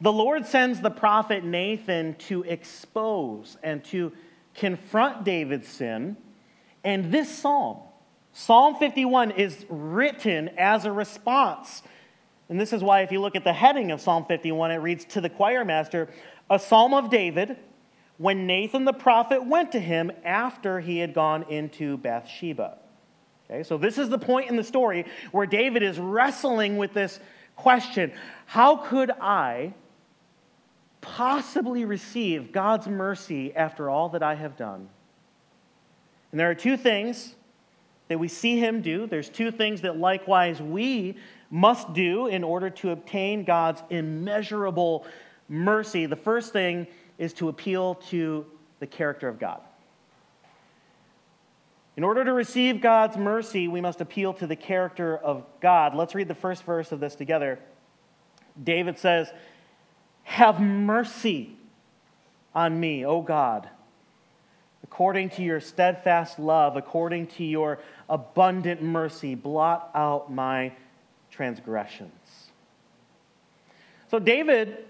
the 0.00 0.12
Lord 0.12 0.46
sends 0.46 0.80
the 0.80 0.90
prophet 0.90 1.42
Nathan 1.42 2.14
to 2.28 2.44
expose 2.44 3.56
and 3.64 3.82
to 3.86 4.12
confront 4.58 5.24
David's 5.24 5.68
sin. 5.68 6.16
And 6.84 7.12
this 7.12 7.36
psalm, 7.36 7.78
Psalm 8.32 8.76
51, 8.76 9.32
is 9.32 9.64
written 9.68 10.50
as 10.58 10.84
a 10.84 10.92
response. 10.92 11.82
And 12.48 12.60
this 12.60 12.72
is 12.72 12.82
why, 12.82 13.02
if 13.02 13.12
you 13.12 13.20
look 13.20 13.36
at 13.36 13.44
the 13.44 13.52
heading 13.52 13.90
of 13.90 14.00
Psalm 14.00 14.24
51, 14.24 14.70
it 14.70 14.76
reads 14.76 15.04
to 15.06 15.20
the 15.20 15.28
choir 15.28 15.64
master, 15.64 16.08
a 16.48 16.58
psalm 16.58 16.94
of 16.94 17.10
David 17.10 17.56
when 18.16 18.46
Nathan 18.46 18.84
the 18.84 18.92
prophet 18.92 19.44
went 19.44 19.72
to 19.72 19.80
him 19.80 20.10
after 20.24 20.80
he 20.80 20.98
had 20.98 21.14
gone 21.14 21.44
into 21.44 21.98
Bathsheba. 21.98 22.78
Okay, 23.50 23.62
so 23.62 23.78
this 23.78 23.96
is 23.96 24.08
the 24.08 24.18
point 24.18 24.50
in 24.50 24.56
the 24.56 24.64
story 24.64 25.06
where 25.30 25.46
David 25.46 25.82
is 25.82 25.98
wrestling 25.98 26.76
with 26.76 26.92
this 26.92 27.20
question 27.56 28.12
How 28.46 28.76
could 28.76 29.10
I 29.10 29.74
possibly 31.00 31.84
receive 31.84 32.52
God's 32.52 32.86
mercy 32.86 33.54
after 33.54 33.88
all 33.88 34.08
that 34.10 34.22
I 34.22 34.34
have 34.34 34.56
done? 34.56 34.88
And 36.30 36.38
there 36.38 36.50
are 36.50 36.54
two 36.54 36.76
things 36.76 37.34
that 38.08 38.18
we 38.18 38.28
see 38.28 38.58
him 38.58 38.80
do. 38.80 39.06
There's 39.06 39.28
two 39.28 39.50
things 39.50 39.82
that 39.82 39.98
likewise 39.98 40.60
we 40.60 41.16
must 41.50 41.92
do 41.92 42.26
in 42.26 42.44
order 42.44 42.70
to 42.70 42.90
obtain 42.90 43.44
God's 43.44 43.82
immeasurable 43.90 45.06
mercy. 45.48 46.06
The 46.06 46.16
first 46.16 46.52
thing 46.52 46.86
is 47.16 47.32
to 47.34 47.48
appeal 47.48 47.96
to 48.10 48.46
the 48.80 48.86
character 48.86 49.28
of 49.28 49.38
God. 49.38 49.60
In 51.96 52.04
order 52.04 52.24
to 52.24 52.32
receive 52.32 52.80
God's 52.80 53.16
mercy, 53.16 53.66
we 53.66 53.80
must 53.80 54.00
appeal 54.00 54.32
to 54.34 54.46
the 54.46 54.54
character 54.54 55.16
of 55.16 55.44
God. 55.60 55.96
Let's 55.96 56.14
read 56.14 56.28
the 56.28 56.34
first 56.34 56.62
verse 56.62 56.92
of 56.92 57.00
this 57.00 57.16
together. 57.16 57.58
David 58.62 58.98
says, 58.98 59.32
have 60.28 60.60
mercy 60.60 61.56
on 62.54 62.78
me, 62.78 63.04
O 63.06 63.22
God, 63.22 63.66
according 64.84 65.30
to 65.30 65.42
your 65.42 65.58
steadfast 65.58 66.38
love, 66.38 66.76
according 66.76 67.28
to 67.28 67.44
your 67.44 67.78
abundant 68.10 68.82
mercy, 68.82 69.34
blot 69.34 69.90
out 69.94 70.30
my 70.30 70.72
transgressions. 71.30 72.12
So, 74.10 74.18
David 74.18 74.84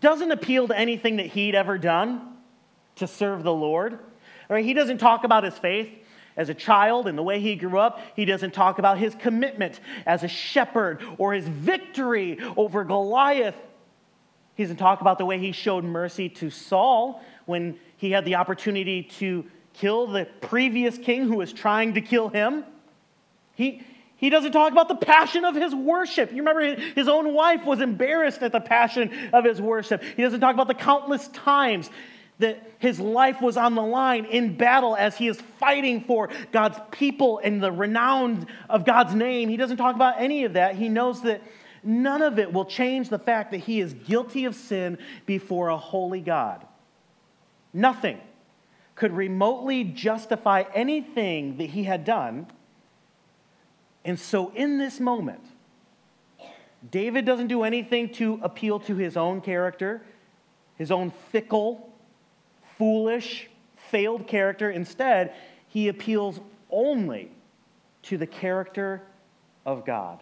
doesn't 0.00 0.32
appeal 0.32 0.66
to 0.68 0.76
anything 0.76 1.18
that 1.18 1.26
he'd 1.26 1.54
ever 1.54 1.78
done 1.78 2.34
to 2.96 3.06
serve 3.06 3.44
the 3.44 3.54
Lord. 3.54 4.00
Right? 4.48 4.64
He 4.64 4.74
doesn't 4.74 4.98
talk 4.98 5.22
about 5.22 5.44
his 5.44 5.56
faith 5.56 5.88
as 6.36 6.48
a 6.48 6.54
child 6.54 7.06
and 7.06 7.16
the 7.16 7.22
way 7.22 7.38
he 7.40 7.54
grew 7.54 7.78
up. 7.78 8.00
He 8.16 8.24
doesn't 8.24 8.54
talk 8.54 8.80
about 8.80 8.98
his 8.98 9.14
commitment 9.14 9.78
as 10.04 10.24
a 10.24 10.28
shepherd 10.28 11.00
or 11.16 11.32
his 11.32 11.46
victory 11.46 12.40
over 12.56 12.82
Goliath 12.82 13.54
he 14.56 14.64
doesn't 14.64 14.78
talk 14.78 15.02
about 15.02 15.18
the 15.18 15.26
way 15.26 15.38
he 15.38 15.52
showed 15.52 15.84
mercy 15.84 16.28
to 16.30 16.50
Saul 16.50 17.22
when 17.44 17.78
he 17.98 18.10
had 18.10 18.24
the 18.24 18.36
opportunity 18.36 19.02
to 19.02 19.44
kill 19.74 20.06
the 20.06 20.26
previous 20.40 20.96
king 20.96 21.28
who 21.28 21.36
was 21.36 21.52
trying 21.52 21.94
to 21.94 22.00
kill 22.00 22.30
him. 22.30 22.64
He, 23.54 23.82
he 24.16 24.30
doesn't 24.30 24.52
talk 24.52 24.72
about 24.72 24.88
the 24.88 24.96
passion 24.96 25.44
of 25.44 25.54
his 25.54 25.74
worship. 25.74 26.30
You 26.30 26.38
remember 26.38 26.74
his 26.94 27.06
own 27.06 27.34
wife 27.34 27.66
was 27.66 27.82
embarrassed 27.82 28.42
at 28.42 28.52
the 28.52 28.60
passion 28.60 29.30
of 29.34 29.44
his 29.44 29.60
worship. 29.60 30.02
He 30.02 30.22
doesn't 30.22 30.40
talk 30.40 30.54
about 30.54 30.68
the 30.68 30.74
countless 30.74 31.28
times 31.28 31.90
that 32.38 32.70
his 32.78 32.98
life 32.98 33.42
was 33.42 33.58
on 33.58 33.74
the 33.74 33.82
line 33.82 34.24
in 34.24 34.56
battle 34.56 34.96
as 34.96 35.16
he 35.16 35.28
is 35.28 35.38
fighting 35.58 36.02
for 36.04 36.30
God's 36.50 36.78
people 36.90 37.40
and 37.44 37.62
the 37.62 37.72
renown 37.72 38.46
of 38.70 38.86
God's 38.86 39.14
name. 39.14 39.50
He 39.50 39.56
doesn't 39.58 39.76
talk 39.76 39.94
about 39.94 40.14
any 40.18 40.44
of 40.44 40.54
that. 40.54 40.76
He 40.76 40.88
knows 40.88 41.22
that 41.22 41.42
none 41.86 42.22
of 42.22 42.38
it 42.38 42.52
will 42.52 42.64
change 42.64 43.08
the 43.08 43.18
fact 43.18 43.52
that 43.52 43.58
he 43.58 43.80
is 43.80 43.94
guilty 43.94 44.44
of 44.44 44.54
sin 44.54 44.98
before 45.24 45.68
a 45.68 45.76
holy 45.76 46.20
God. 46.20 46.66
Nothing 47.72 48.20
could 48.94 49.12
remotely 49.12 49.84
justify 49.84 50.64
anything 50.74 51.58
that 51.58 51.70
he 51.70 51.84
had 51.84 52.04
done. 52.04 52.46
And 54.04 54.18
so, 54.18 54.50
in 54.54 54.78
this 54.78 54.98
moment, 55.00 55.44
David 56.90 57.24
doesn't 57.24 57.48
do 57.48 57.62
anything 57.62 58.10
to 58.14 58.40
appeal 58.42 58.80
to 58.80 58.96
his 58.96 59.16
own 59.16 59.40
character, 59.40 60.02
his 60.78 60.90
own 60.90 61.10
fickle, 61.30 61.92
foolish, 62.78 63.48
failed 63.76 64.26
character. 64.26 64.70
Instead, 64.70 65.34
he 65.68 65.88
appeals 65.88 66.40
only 66.70 67.30
to 68.02 68.16
the 68.16 68.26
character 68.26 69.02
of 69.64 69.84
God. 69.84 70.20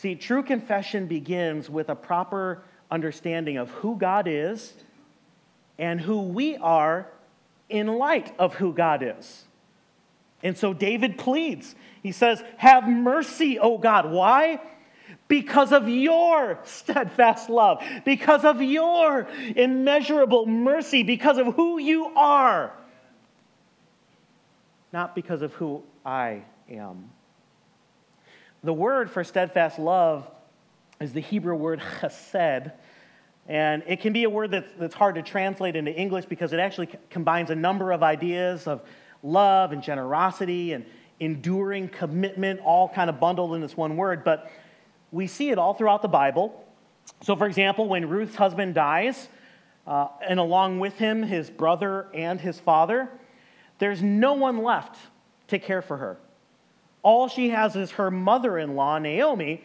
See, 0.00 0.14
true 0.14 0.42
confession 0.42 1.08
begins 1.08 1.68
with 1.68 1.90
a 1.90 1.94
proper 1.94 2.62
understanding 2.90 3.58
of 3.58 3.68
who 3.68 3.98
God 3.98 4.26
is 4.26 4.72
and 5.78 6.00
who 6.00 6.22
we 6.22 6.56
are 6.56 7.06
in 7.68 7.86
light 7.86 8.32
of 8.38 8.54
who 8.54 8.72
God 8.72 9.02
is. 9.02 9.44
And 10.42 10.56
so 10.56 10.72
David 10.72 11.18
pleads. 11.18 11.74
He 12.02 12.12
says, 12.12 12.42
Have 12.56 12.88
mercy, 12.88 13.58
O 13.58 13.76
God. 13.76 14.10
Why? 14.10 14.62
Because 15.28 15.70
of 15.70 15.86
your 15.86 16.60
steadfast 16.64 17.50
love, 17.50 17.84
because 18.06 18.46
of 18.46 18.62
your 18.62 19.28
immeasurable 19.54 20.46
mercy, 20.46 21.02
because 21.02 21.36
of 21.36 21.54
who 21.56 21.76
you 21.76 22.06
are, 22.16 22.72
not 24.94 25.14
because 25.14 25.42
of 25.42 25.52
who 25.52 25.82
I 26.06 26.44
am. 26.70 27.10
The 28.62 28.72
word 28.72 29.10
for 29.10 29.24
steadfast 29.24 29.78
love 29.78 30.30
is 31.00 31.14
the 31.14 31.20
Hebrew 31.20 31.54
word 31.54 31.80
chesed. 32.00 32.72
And 33.48 33.82
it 33.86 34.00
can 34.00 34.12
be 34.12 34.24
a 34.24 34.30
word 34.30 34.50
that's, 34.50 34.68
that's 34.78 34.94
hard 34.94 35.14
to 35.14 35.22
translate 35.22 35.76
into 35.76 35.92
English 35.92 36.26
because 36.26 36.52
it 36.52 36.60
actually 36.60 36.86
c- 36.86 36.98
combines 37.08 37.50
a 37.50 37.54
number 37.54 37.90
of 37.90 38.02
ideas 38.02 38.66
of 38.66 38.82
love 39.22 39.72
and 39.72 39.82
generosity 39.82 40.72
and 40.74 40.84
enduring 41.20 41.88
commitment, 41.88 42.60
all 42.60 42.88
kind 42.88 43.08
of 43.08 43.18
bundled 43.18 43.54
in 43.54 43.62
this 43.62 43.76
one 43.76 43.96
word. 43.96 44.24
But 44.24 44.50
we 45.10 45.26
see 45.26 45.50
it 45.50 45.58
all 45.58 45.72
throughout 45.72 46.02
the 46.02 46.08
Bible. 46.08 46.64
So, 47.22 47.34
for 47.36 47.46
example, 47.46 47.88
when 47.88 48.08
Ruth's 48.08 48.36
husband 48.36 48.74
dies, 48.74 49.28
uh, 49.86 50.08
and 50.26 50.38
along 50.38 50.80
with 50.80 50.98
him, 50.98 51.22
his 51.22 51.48
brother 51.48 52.08
and 52.12 52.40
his 52.40 52.60
father, 52.60 53.08
there's 53.78 54.02
no 54.02 54.34
one 54.34 54.62
left 54.62 54.96
to 55.48 55.58
care 55.58 55.82
for 55.82 55.96
her. 55.96 56.18
All 57.02 57.28
she 57.28 57.50
has 57.50 57.76
is 57.76 57.92
her 57.92 58.10
mother 58.10 58.58
in 58.58 58.76
law, 58.76 58.98
Naomi. 58.98 59.64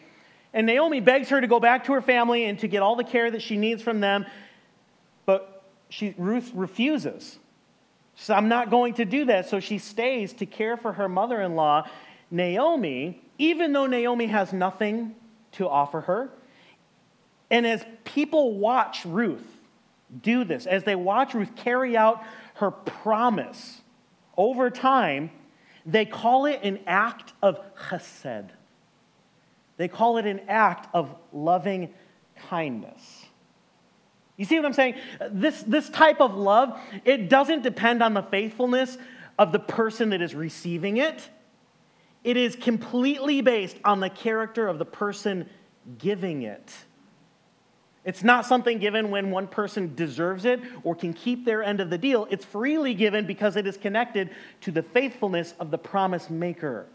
And 0.52 0.66
Naomi 0.66 1.00
begs 1.00 1.28
her 1.28 1.40
to 1.40 1.46
go 1.46 1.60
back 1.60 1.84
to 1.84 1.92
her 1.92 2.00
family 2.00 2.44
and 2.44 2.58
to 2.60 2.68
get 2.68 2.82
all 2.82 2.96
the 2.96 3.04
care 3.04 3.30
that 3.30 3.42
she 3.42 3.56
needs 3.56 3.82
from 3.82 4.00
them. 4.00 4.24
But 5.26 5.64
she, 5.90 6.14
Ruth 6.16 6.50
refuses. 6.54 7.38
She 8.14 8.24
says, 8.24 8.36
I'm 8.36 8.48
not 8.48 8.70
going 8.70 8.94
to 8.94 9.04
do 9.04 9.26
that. 9.26 9.48
So 9.48 9.60
she 9.60 9.78
stays 9.78 10.32
to 10.34 10.46
care 10.46 10.76
for 10.76 10.94
her 10.94 11.08
mother 11.08 11.40
in 11.42 11.54
law, 11.54 11.86
Naomi, 12.30 13.22
even 13.38 13.72
though 13.72 13.86
Naomi 13.86 14.26
has 14.26 14.52
nothing 14.52 15.14
to 15.52 15.68
offer 15.68 16.00
her. 16.02 16.30
And 17.50 17.66
as 17.66 17.84
people 18.04 18.54
watch 18.54 19.04
Ruth 19.04 19.46
do 20.22 20.44
this, 20.44 20.66
as 20.66 20.84
they 20.84 20.94
watch 20.94 21.34
Ruth 21.34 21.54
carry 21.56 21.96
out 21.96 22.22
her 22.54 22.70
promise 22.70 23.80
over 24.36 24.70
time, 24.70 25.30
they 25.86 26.04
call 26.04 26.46
it 26.46 26.60
an 26.62 26.80
act 26.86 27.32
of 27.40 27.60
chesed. 27.88 28.48
They 29.76 29.88
call 29.88 30.18
it 30.18 30.26
an 30.26 30.40
act 30.48 30.88
of 30.92 31.14
loving 31.32 31.94
kindness. 32.48 33.26
You 34.36 34.44
see 34.44 34.56
what 34.56 34.66
I'm 34.66 34.72
saying? 34.72 34.96
This, 35.30 35.62
this 35.62 35.88
type 35.88 36.20
of 36.20 36.34
love, 36.34 36.78
it 37.04 37.28
doesn't 37.30 37.62
depend 37.62 38.02
on 38.02 38.12
the 38.12 38.22
faithfulness 38.22 38.98
of 39.38 39.52
the 39.52 39.58
person 39.58 40.10
that 40.10 40.20
is 40.20 40.34
receiving 40.34 40.96
it. 40.96 41.28
It 42.24 42.36
is 42.36 42.56
completely 42.56 43.40
based 43.40 43.76
on 43.84 44.00
the 44.00 44.10
character 44.10 44.66
of 44.66 44.78
the 44.78 44.84
person 44.84 45.48
giving 45.98 46.42
it. 46.42 46.74
It's 48.06 48.22
not 48.22 48.46
something 48.46 48.78
given 48.78 49.10
when 49.10 49.32
one 49.32 49.48
person 49.48 49.96
deserves 49.96 50.44
it 50.44 50.60
or 50.84 50.94
can 50.94 51.12
keep 51.12 51.44
their 51.44 51.64
end 51.64 51.80
of 51.80 51.90
the 51.90 51.98
deal. 51.98 52.28
It's 52.30 52.44
freely 52.44 52.94
given 52.94 53.26
because 53.26 53.56
it 53.56 53.66
is 53.66 53.76
connected 53.76 54.30
to 54.60 54.70
the 54.70 54.84
faithfulness 54.84 55.54
of 55.58 55.72
the 55.72 55.76
promise 55.76 56.30
maker. 56.30 56.86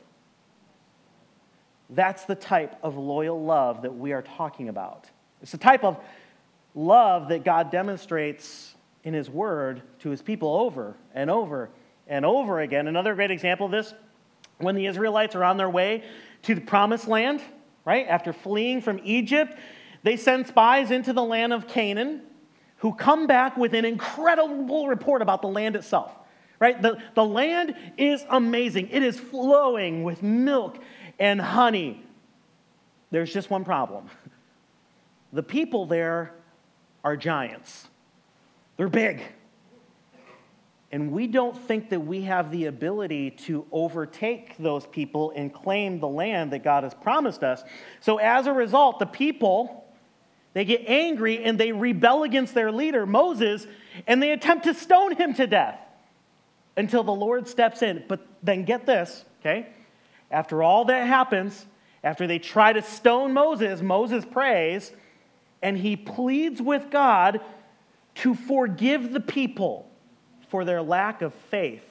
That's 1.90 2.24
the 2.24 2.36
type 2.36 2.78
of 2.82 2.96
loyal 2.96 3.44
love 3.44 3.82
that 3.82 3.94
we 3.94 4.14
are 4.14 4.22
talking 4.22 4.70
about. 4.70 5.10
It's 5.42 5.52
the 5.52 5.58
type 5.58 5.84
of 5.84 6.02
love 6.74 7.28
that 7.28 7.44
God 7.44 7.72
demonstrates 7.72 8.74
in 9.04 9.14
His 9.14 9.30
Word 9.30 9.82
to 10.00 10.12
His 10.12 10.22
people 10.22 10.56
over 10.56 10.96
and 11.14 11.30
over 11.30 11.70
and 12.08 12.26
over 12.26 12.62
again. 12.62 12.88
Another 12.88 13.16
great 13.16 13.32
example 13.32 13.66
of 13.66 13.74
this 13.74 13.94
when 14.60 14.76
the 14.76 14.86
Israelites 14.86 15.36
are 15.36 15.44
on 15.44 15.58
their 15.58 15.70
way 15.70 16.06
to 16.44 16.56
the 16.56 16.62
promised 16.62 17.10
land, 17.10 17.42
right? 17.84 18.08
After 18.08 18.32
fleeing 18.32 18.80
from 18.80 19.02
Egypt, 19.04 19.58
they 20.04 20.18
send 20.18 20.48
spies 20.48 20.92
into 20.92 21.14
the 21.14 21.24
land 21.24 21.54
of 21.54 21.68
Canaan 21.68 22.22
who 22.78 22.94
come 22.94 23.28
back 23.28 23.58
with 23.58 23.74
an 23.74 23.86
incredible 23.86 24.88
report 24.88 25.22
about 25.22 25.42
the 25.42 25.48
land 25.48 25.76
itself. 25.76 26.12
Right? 26.60 26.80
The, 26.80 26.98
the 27.16 27.26
land 27.26 27.76
is 27.98 28.24
amazing. 28.30 28.90
It 28.90 29.02
is 29.02 29.20
flowing 29.20 30.04
with 30.04 30.22
milk 30.22 30.78
and 31.20 31.42
honey. 31.42 32.04
There's 33.10 33.34
just 33.34 33.50
one 33.50 33.64
problem. 33.64 34.10
The 35.34 35.44
people 35.44 35.86
there 35.86 36.34
are 37.06 37.16
giants. 37.16 37.88
They're 38.76 38.90
big. 38.90 39.22
And 40.92 41.12
we 41.14 41.28
don't 41.28 41.58
think 41.58 41.90
that 41.92 42.02
we 42.02 42.24
have 42.24 42.52
the 42.52 42.66
ability 42.66 43.32
to 43.46 43.66
overtake 43.72 44.58
those 44.58 44.86
people 44.88 45.32
and 45.34 45.54
claim 45.54 46.02
the 46.02 46.08
land 46.08 46.52
that 46.52 46.66
God 46.66 46.84
has 46.84 46.94
promised 46.94 47.44
us. 47.44 47.64
So 48.02 48.18
as 48.18 48.46
a 48.46 48.52
result, 48.52 49.00
the 49.00 49.06
people 49.06 49.81
they 50.54 50.66
get 50.66 50.84
angry 50.88 51.44
and 51.44 51.60
they 51.60 51.72
rebel 51.72 52.24
against 52.24 52.54
their 52.54 52.72
leader, 52.72 53.06
Moses, 53.06 53.66
and 54.08 54.22
they 54.22 54.32
attempt 54.32 54.66
to 54.66 54.74
stone 54.74 55.16
him 55.16 55.34
to 55.36 55.48
death 55.48 55.80
until 56.76 57.04
the 57.04 57.14
Lord 57.14 57.48
steps 57.48 57.82
in. 57.82 58.04
But 58.08 58.26
then 58.44 58.66
get 58.66 58.86
this, 58.86 59.24
okay? 59.40 59.68
After 60.30 60.62
all 60.64 60.86
that 60.86 61.08
happens, 61.08 61.66
after 62.04 62.28
they 62.28 62.40
try 62.40 62.74
to 62.74 62.82
stone 62.82 63.34
Moses, 63.34 63.82
Moses 63.82 64.26
prays 64.26 64.92
and 65.62 65.78
he 65.78 65.96
pleads 65.96 66.62
with 66.62 66.90
God 66.90 67.40
to 68.16 68.34
forgive 68.34 69.14
the 69.14 69.20
people 69.20 69.88
for 70.50 70.66
their 70.66 70.82
lack 70.82 71.22
of 71.22 71.34
faith 71.34 71.86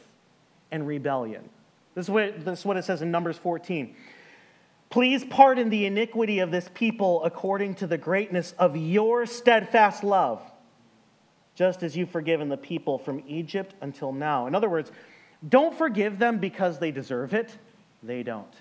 and 0.71 0.87
rebellion. 0.87 1.49
This 1.95 2.07
is 2.07 2.11
what, 2.11 2.45
this 2.45 2.61
is 2.61 2.65
what 2.65 2.77
it 2.77 2.85
says 2.85 3.03
in 3.03 3.11
Numbers 3.11 3.39
14. 3.39 3.95
Please 4.91 5.25
pardon 5.25 5.71
the 5.71 5.87
iniquity 5.87 6.41
of 6.41 6.51
this 6.51 6.69
people 6.75 7.23
according 7.25 7.77
to 7.77 7.87
the 7.87 7.97
greatness 7.97 8.55
of 8.59 8.77
your 8.77 9.25
steadfast 9.25 10.03
love, 10.03 10.43
just 11.55 11.85
as 11.85 11.97
you've 11.97 12.11
forgiven 12.11 12.49
the 12.49 12.57
people 12.57 12.99
from 12.99 13.23
Egypt 13.29 13.75
until 13.81 14.13
now. 14.13 14.49
In 14.49 14.55
other 14.57 14.69
words, 14.69 14.91
don't 15.49 15.77
forgive 15.79 16.19
them 16.19 16.39
because 16.39 16.81
they 16.81 16.91
deserve 16.91 17.35
it, 17.35 17.57
they 18.03 18.25
don't. 18.25 18.53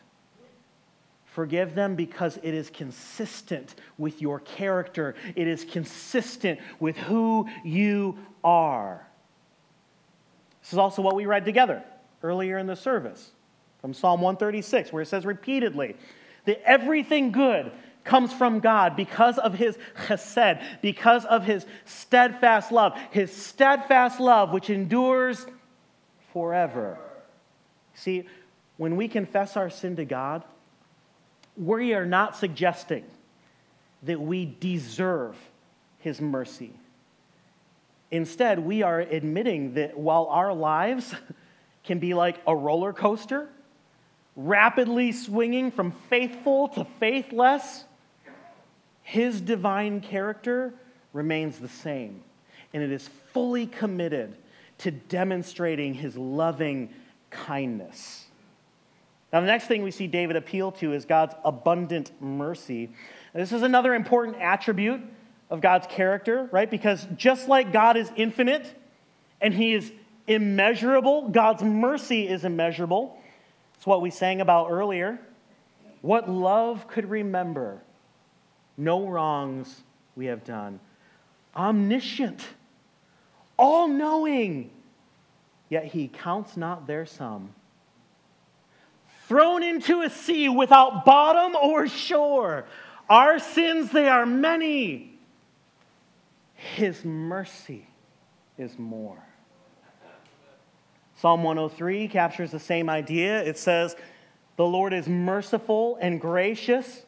Forgive 1.25 1.73
them 1.73 1.95
because 1.95 2.37
it 2.43 2.53
is 2.53 2.69
consistent 2.69 3.73
with 3.97 4.21
your 4.21 4.39
character, 4.41 5.15
it 5.35 5.47
is 5.47 5.65
consistent 5.65 6.59
with 6.79 6.95
who 6.97 7.49
you 7.63 8.19
are. 8.43 9.03
This 10.61 10.73
is 10.73 10.79
also 10.79 11.01
what 11.01 11.15
we 11.15 11.25
read 11.25 11.45
together 11.45 11.83
earlier 12.21 12.59
in 12.59 12.67
the 12.67 12.75
service 12.75 13.31
from 13.81 13.93
Psalm 13.93 14.21
136, 14.21 14.91
where 14.91 15.01
it 15.01 15.07
says 15.07 15.25
repeatedly, 15.25 15.95
that 16.45 16.61
everything 16.67 17.31
good 17.31 17.71
comes 18.03 18.33
from 18.33 18.59
God 18.59 18.95
because 18.95 19.37
of 19.37 19.53
his 19.53 19.77
chesed, 20.07 20.63
because 20.81 21.25
of 21.25 21.43
his 21.43 21.65
steadfast 21.85 22.71
love, 22.71 22.97
his 23.11 23.31
steadfast 23.31 24.19
love 24.19 24.51
which 24.51 24.69
endures 24.69 25.45
forever. 26.33 26.97
See, 27.93 28.27
when 28.77 28.95
we 28.95 29.07
confess 29.07 29.57
our 29.57 29.69
sin 29.69 29.95
to 29.97 30.05
God, 30.05 30.43
we 31.57 31.93
are 31.93 32.05
not 32.05 32.37
suggesting 32.37 33.03
that 34.03 34.19
we 34.19 34.55
deserve 34.59 35.35
his 35.99 36.21
mercy. 36.21 36.71
Instead, 38.11 38.59
we 38.59 38.81
are 38.81 39.01
admitting 39.01 39.73
that 39.73 39.97
while 39.97 40.25
our 40.27 40.53
lives 40.53 41.13
can 41.83 41.99
be 41.99 42.13
like 42.13 42.37
a 42.47 42.55
roller 42.55 42.93
coaster, 42.93 43.49
rapidly 44.45 45.11
swinging 45.11 45.69
from 45.69 45.91
faithful 46.09 46.69
to 46.69 46.85
faithless, 46.99 47.83
his 49.03 49.41
divine 49.41 49.99
character 49.99 50.73
remains 51.11 51.59
the 51.59 51.67
same. 51.67 52.23
And 52.73 52.81
it 52.81 52.91
is 52.91 53.09
fully 53.33 53.67
committed 53.67 54.35
to 54.79 54.91
demonstrating 54.91 55.93
his 55.93 56.15
loving 56.15 56.89
kindness. 57.29 58.25
Now, 59.33 59.41
the 59.41 59.47
next 59.47 59.65
thing 59.65 59.83
we 59.83 59.91
see 59.91 60.07
David 60.07 60.35
appeal 60.35 60.71
to 60.73 60.93
is 60.93 61.05
God's 61.05 61.35
abundant 61.43 62.11
mercy. 62.21 62.89
This 63.33 63.51
is 63.51 63.61
another 63.61 63.93
important 63.93 64.37
attribute 64.37 65.01
of 65.49 65.61
God's 65.61 65.85
character, 65.87 66.47
right? 66.51 66.69
Because 66.69 67.05
just 67.15 67.47
like 67.47 67.73
God 67.73 67.97
is 67.97 68.09
infinite 68.15 68.73
and 69.41 69.53
he 69.53 69.73
is 69.73 69.91
immeasurable, 70.27 71.29
God's 71.29 71.61
mercy 71.61 72.27
is 72.27 72.45
immeasurable. 72.45 73.17
It's 73.79 73.87
what 73.87 74.01
we 74.01 74.09
sang 74.09 74.41
about 74.41 74.71
earlier. 74.71 75.21
What 76.01 76.29
love 76.29 76.89
could 76.89 77.09
remember 77.09 77.81
no 78.75 79.07
wrongs 79.07 79.83
we 80.17 80.25
have 80.25 80.43
done. 80.43 80.81
Omniscient, 81.55 82.45
all 83.57 83.87
knowing, 83.87 84.69
yet 85.69 85.85
he 85.85 86.09
counts 86.09 86.57
not 86.57 86.87
their 86.87 87.05
sum. 87.05 87.53
Thrown 89.29 89.63
into 89.63 90.01
a 90.01 90.09
sea 90.09 90.49
without 90.49 91.05
bottom 91.05 91.55
or 91.55 91.87
shore. 91.87 92.65
Our 93.09 93.39
sins, 93.39 93.93
they 93.93 94.09
are 94.09 94.25
many. 94.25 95.17
His 96.53 97.05
mercy 97.05 97.87
is 98.57 98.77
more. 98.77 99.23
Psalm 101.19 101.43
103 101.43 102.07
captures 102.07 102.51
the 102.51 102.59
same 102.59 102.89
idea. 102.89 103.43
It 103.43 103.57
says, 103.57 103.97
The 104.55 104.65
Lord 104.65 104.93
is 104.93 105.09
merciful 105.09 105.97
and 105.99 106.21
gracious, 106.21 107.03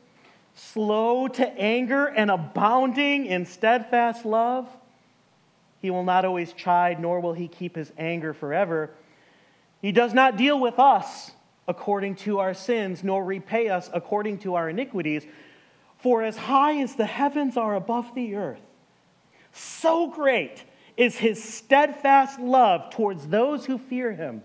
slow 0.54 1.30
to 1.30 1.47
anger, 1.58 2.08
and 2.08 2.30
abounding 2.30 3.26
in 3.26 3.45
steadfast 3.45 4.26
love. 4.26 4.67
He 5.82 5.91
will 5.91 6.04
not 6.04 6.26
always 6.26 6.52
chide, 6.52 7.00
nor 7.00 7.21
will 7.21 7.32
he 7.32 7.47
keep 7.47 7.78
his 7.78 7.93
anger 7.97 8.34
forever. 8.34 8.89
He 9.82 9.93
does 9.93 10.13
not 10.13 10.36
deal 10.36 10.60
with 10.60 10.78
us 10.78 11.32
according 11.65 12.15
to 12.15 12.39
our 12.39 12.54
sins, 12.54 13.06
nor 13.06 13.24
repay 13.24 13.69
us 13.69 13.89
according 13.93 14.39
to 14.39 14.56
our 14.56 14.69
iniquities. 14.69 15.26
For 16.00 16.21
as 16.21 16.36
high 16.36 16.82
as 16.82 16.95
the 16.95 17.06
heavens 17.06 17.56
are 17.56 17.76
above 17.76 18.13
the 18.13 18.36
earth, 18.36 18.60
So 19.54 20.08
great 20.08 20.65
is 21.02 21.18
his 21.18 21.44
steadfast 21.44 22.40
love 22.40 22.92
towards 22.92 23.28
those 23.28 23.66
who 23.66 23.80
fear 23.80 24.14
him. 24.14 24.44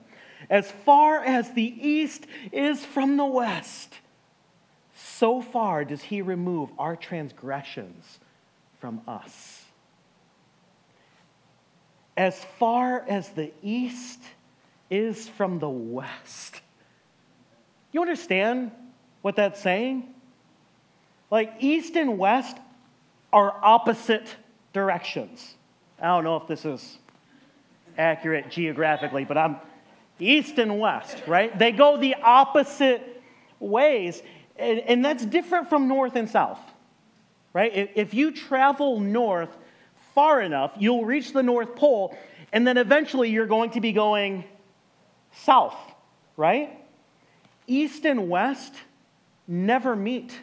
As 0.48 0.70
far 0.70 1.22
as 1.22 1.52
the 1.52 1.62
east 1.62 2.26
is 2.50 2.82
from 2.82 3.18
the 3.18 3.26
west, 3.26 3.92
so 4.94 5.42
far 5.42 5.84
does 5.84 6.00
he 6.00 6.22
remove 6.22 6.70
our 6.78 6.96
transgressions 6.96 8.18
from 8.80 9.02
us. 9.06 9.66
As 12.16 12.42
far 12.58 13.04
as 13.06 13.28
the 13.28 13.52
east 13.62 14.22
is 14.88 15.28
from 15.28 15.58
the 15.58 15.68
west. 15.68 16.62
You 17.92 18.00
understand 18.00 18.70
what 19.20 19.36
that's 19.36 19.60
saying? 19.60 20.08
Like, 21.30 21.52
east 21.60 21.96
and 21.96 22.16
west 22.16 22.56
are 23.30 23.54
opposite 23.62 24.36
directions. 24.72 25.55
I 26.00 26.08
don't 26.08 26.24
know 26.24 26.36
if 26.36 26.46
this 26.46 26.64
is 26.64 26.98
accurate 27.96 28.50
geographically, 28.50 29.24
but 29.24 29.38
I'm 29.38 29.56
east 30.18 30.58
and 30.58 30.78
west, 30.78 31.22
right? 31.26 31.56
They 31.58 31.72
go 31.72 31.96
the 31.96 32.14
opposite 32.16 33.22
ways, 33.60 34.22
and, 34.56 34.80
and 34.80 35.04
that's 35.04 35.24
different 35.24 35.68
from 35.68 35.88
north 35.88 36.16
and 36.16 36.28
south, 36.28 36.60
right? 37.52 37.90
If 37.94 38.14
you 38.14 38.32
travel 38.32 39.00
north 39.00 39.56
far 40.14 40.40
enough, 40.40 40.72
you'll 40.78 41.04
reach 41.04 41.32
the 41.32 41.42
North 41.42 41.74
Pole, 41.76 42.16
and 42.52 42.66
then 42.66 42.76
eventually 42.76 43.30
you're 43.30 43.46
going 43.46 43.70
to 43.70 43.80
be 43.80 43.92
going 43.92 44.44
south, 45.32 45.76
right? 46.36 46.70
East 47.66 48.04
and 48.04 48.28
west 48.28 48.74
never 49.48 49.96
meet. 49.96 50.38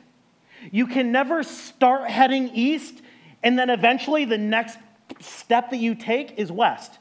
You 0.71 0.87
can 0.87 1.11
never 1.11 1.43
start 1.43 2.09
heading 2.09 2.49
east, 2.53 3.01
and 3.43 3.57
then 3.57 3.69
eventually 3.69 4.25
the 4.25 4.37
next 4.37 4.77
step 5.23 5.71
that 5.71 5.77
you 5.77 5.95
take 5.95 6.37
is 6.37 6.51
west. 6.51 6.99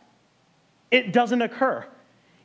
It 0.91 1.13
doesn't 1.13 1.43
occur. 1.43 1.87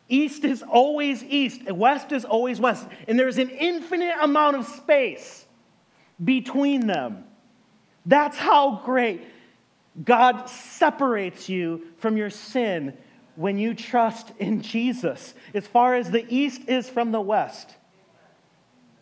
East 0.10 0.46
is 0.46 0.64
always 0.64 1.24
east, 1.24 1.70
west 1.72 2.12
is 2.12 2.24
always 2.24 2.60
west. 2.60 2.88
And 3.08 3.20
there's 3.20 3.38
an 3.38 3.50
infinite 3.50 4.16
amount 4.22 4.56
of 4.56 4.66
space 4.66 5.46
between 6.24 6.88
them. 6.88 7.26
That's 8.06 8.38
how 8.38 8.82
great 8.86 9.22
God 10.04 10.50
separates 10.50 11.50
you 11.50 11.88
from 11.98 12.16
your 12.16 12.30
sin 12.30 12.98
when 13.36 13.58
you 13.58 13.74
trust 13.74 14.32
in 14.40 14.62
Jesus, 14.62 15.34
as 15.54 15.68
far 15.68 15.96
as 15.96 16.10
the 16.10 16.26
east 16.34 16.62
is 16.68 16.90
from 16.90 17.12
the 17.12 17.22
west 17.22 17.76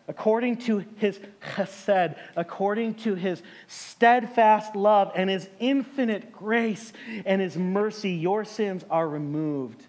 according 0.08 0.58
to 0.58 0.86
his 0.98 1.20
chesed, 1.56 2.15
according 2.36 2.94
to 2.96 3.15
his 3.15 3.41
steadfast 3.68 4.76
love 4.76 5.12
and 5.15 5.30
his 5.30 5.50
infinite 5.60 6.32
grace 6.32 6.94
and 7.26 7.41
his 7.41 7.58
mercy, 7.58 8.12
your 8.12 8.46
sins 8.46 8.84
are 8.89 9.08
removed, 9.08 9.84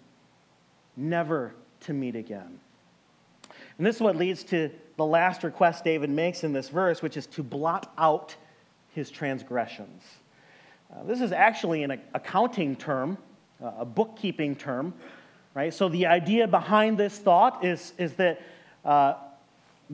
never 0.95 1.53
to 1.81 1.93
meet 1.93 2.15
again. 2.15 2.59
And 3.77 3.85
this 3.85 3.97
is 3.97 4.01
what 4.01 4.15
leads 4.15 4.43
to 4.45 4.71
the 4.95 5.05
last 5.05 5.43
request 5.43 5.83
David 5.83 6.09
makes 6.09 6.43
in 6.43 6.51
this 6.51 6.69
verse, 6.69 7.03
which 7.03 7.15
is 7.15 7.27
to 7.27 7.43
blot 7.43 7.93
out 7.97 8.35
his 8.95 9.11
transgressions. 9.11 10.03
Uh, 10.91 11.03
this 11.03 11.21
is 11.21 11.31
actually 11.31 11.83
an 11.83 12.01
accounting 12.15 12.75
term, 12.75 13.19
uh, 13.63 13.71
a 13.79 13.85
bookkeeping 13.85 14.55
term, 14.55 14.95
right? 15.53 15.71
So 15.71 15.89
the 15.89 16.07
idea 16.07 16.47
behind 16.47 16.97
this 16.97 17.19
thought 17.19 17.63
is, 17.63 17.93
is 17.99 18.13
that. 18.13 18.41
Uh, 18.83 19.13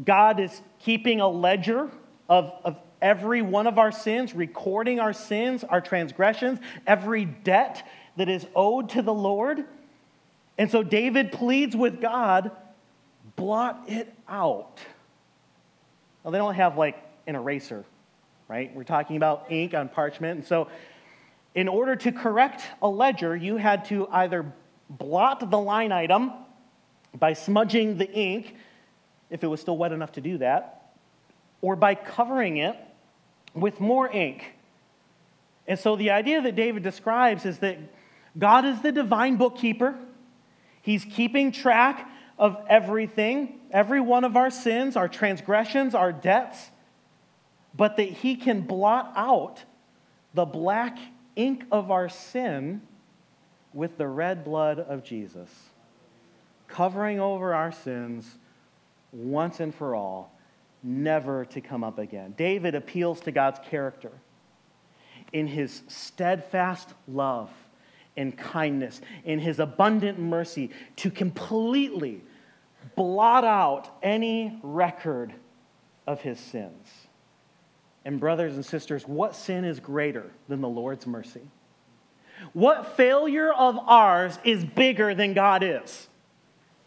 God 0.01 0.39
is 0.39 0.62
keeping 0.79 1.19
a 1.19 1.27
ledger 1.27 1.89
of, 2.29 2.53
of 2.63 2.77
every 3.01 3.41
one 3.41 3.67
of 3.67 3.77
our 3.77 3.91
sins, 3.91 4.34
recording 4.34 4.99
our 4.99 5.13
sins, 5.13 5.63
our 5.63 5.82
transgressions, 5.82 6.60
every 6.88 7.25
debt 7.25 7.88
that 8.17 8.29
is 8.29 8.45
owed 8.56 8.89
to 8.89 9.01
the 9.01 9.13
Lord. 9.13 9.65
And 10.58 10.71
so 10.71 10.84
David 10.84 11.32
pleads 11.32 11.75
with 11.75 12.01
God, 12.01 12.51
blot 13.36 13.84
it 13.88 14.13
out. 14.27 14.79
Now, 16.23 16.32
they 16.32 16.38
don't 16.38 16.56
have 16.56 16.77
like 16.77 16.97
an 17.27 17.36
eraser, 17.36 17.84
right? 18.47 18.73
We're 18.73 18.84
talking 18.84 19.17
about 19.17 19.51
ink 19.51 19.73
on 19.73 19.89
parchment. 19.89 20.39
And 20.39 20.47
so, 20.47 20.69
in 21.56 21.67
order 21.67 21.95
to 21.95 22.12
correct 22.12 22.63
a 22.82 22.88
ledger, 22.88 23.36
you 23.36 23.58
had 23.58 23.86
to 23.86 24.08
either 24.08 24.51
blot 24.89 25.51
the 25.51 25.60
line 25.60 25.91
item 25.91 26.32
by 27.19 27.34
smudging 27.34 27.97
the 27.97 28.12
ink 28.12 28.56
if 29.34 29.43
it 29.43 29.48
was 29.48 29.60
still 29.60 29.76
wet 29.76 29.91
enough 29.91 30.12
to 30.12 30.22
do 30.22 30.38
that, 30.38 30.91
or 31.60 31.76
by 31.76 31.96
covering 31.96 32.58
it 32.58 32.78
with 33.56 33.80
more 33.80 34.08
ink. 34.08 34.54
And 35.67 35.80
so 35.80 35.96
the 35.96 36.12
idea 36.12 36.39
that 36.43 36.56
David 36.56 36.84
describes 36.84 37.43
is 37.43 37.58
that 37.60 37.80
God 38.38 38.63
is 38.63 38.82
the 38.82 38.91
divine 38.91 39.38
bookkeeper. 39.38 39.96
He's 40.84 41.04
keeping 41.04 41.52
track 41.52 42.08
of 42.38 42.58
everything, 42.69 43.60
every 43.72 44.02
one 44.02 44.24
of 44.24 44.38
our 44.38 44.52
sins, 44.52 44.96
our 44.96 45.08
transgressions, 45.08 45.96
our 45.96 46.12
debts, 46.12 46.69
but 47.76 47.98
that 47.98 48.10
He 48.10 48.36
can 48.36 48.62
blot 48.62 49.13
out 49.15 49.63
the 50.36 50.46
black 50.46 50.96
ink 51.36 51.63
of 51.72 51.89
our 51.89 52.08
sin 52.08 52.82
with 53.74 53.98
the 53.98 54.08
red 54.08 54.43
blood 54.43 54.78
of 54.78 55.04
Jesus, 55.04 55.50
covering 56.67 57.19
over 57.19 57.56
our 57.56 57.72
sins 57.72 58.38
once 59.13 59.60
and 59.60 59.73
for 59.73 59.95
all, 59.95 60.38
never 60.82 61.45
to 61.45 61.62
come 61.62 61.84
up 61.84 61.99
again. 61.99 62.34
David 62.38 62.76
appeals 62.76 63.21
to 63.21 63.32
God's 63.32 63.60
character 63.69 64.12
in 65.32 65.47
his 65.47 65.84
steadfast 65.88 66.89
love 67.08 67.49
and 68.17 68.38
kindness, 68.38 69.02
in 69.23 69.39
his 69.39 69.60
abundant 69.60 70.19
mercy, 70.19 70.69
to 70.97 71.10
completely 71.10 72.21
blot 72.95 73.43
out 73.43 73.89
any 74.04 74.60
record 74.62 75.34
of 76.06 76.21
his 76.21 76.39
sins. 76.39 76.88
And, 78.06 78.19
brothers 78.19 78.56
and 78.56 78.65
sisters, 78.65 79.08
what 79.08 79.36
sin 79.36 79.63
is 79.63 79.80
greater 79.80 80.30
than 80.49 80.62
the 80.62 80.67
Lord's 80.67 81.08
mercy? 81.08 81.41
What 82.52 82.97
failure 82.97 83.54
of 83.54 83.78
ours 83.80 84.38
is 84.43 84.65
bigger 84.65 85.15
than 85.15 85.34
God 85.34 85.63
is? 85.63 86.08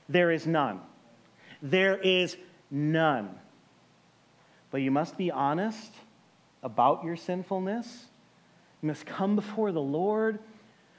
There 0.08 0.30
is 0.30 0.46
none. 0.46 0.80
There 1.70 1.96
is 1.96 2.37
none. 2.70 3.35
But 4.70 4.83
you 4.83 4.90
must 4.90 5.16
be 5.16 5.31
honest 5.31 5.92
about 6.62 7.05
your 7.05 7.16
sinfulness. 7.16 8.07
You 8.83 8.88
must 8.88 9.05
come 9.05 9.35
before 9.35 9.72
the 9.72 9.81
Lord 9.81 10.38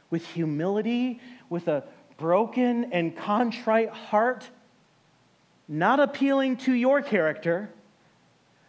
with 0.09 0.25
humility, 0.25 1.21
with 1.49 1.67
a 1.67 1.83
broken 2.17 2.91
and 2.91 3.15
contrite 3.15 3.89
heart, 3.89 4.49
not 5.69 5.99
appealing 5.99 6.57
to 6.57 6.73
your 6.73 7.01
character, 7.01 7.69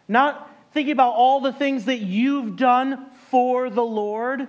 not 0.07 0.49
thinking 0.73 0.93
about 0.93 1.15
all 1.15 1.41
the 1.41 1.53
things 1.53 1.85
that 1.85 1.99
you've 1.99 2.55
done 2.55 3.09
for 3.29 3.69
the 3.69 3.83
Lord 3.83 4.47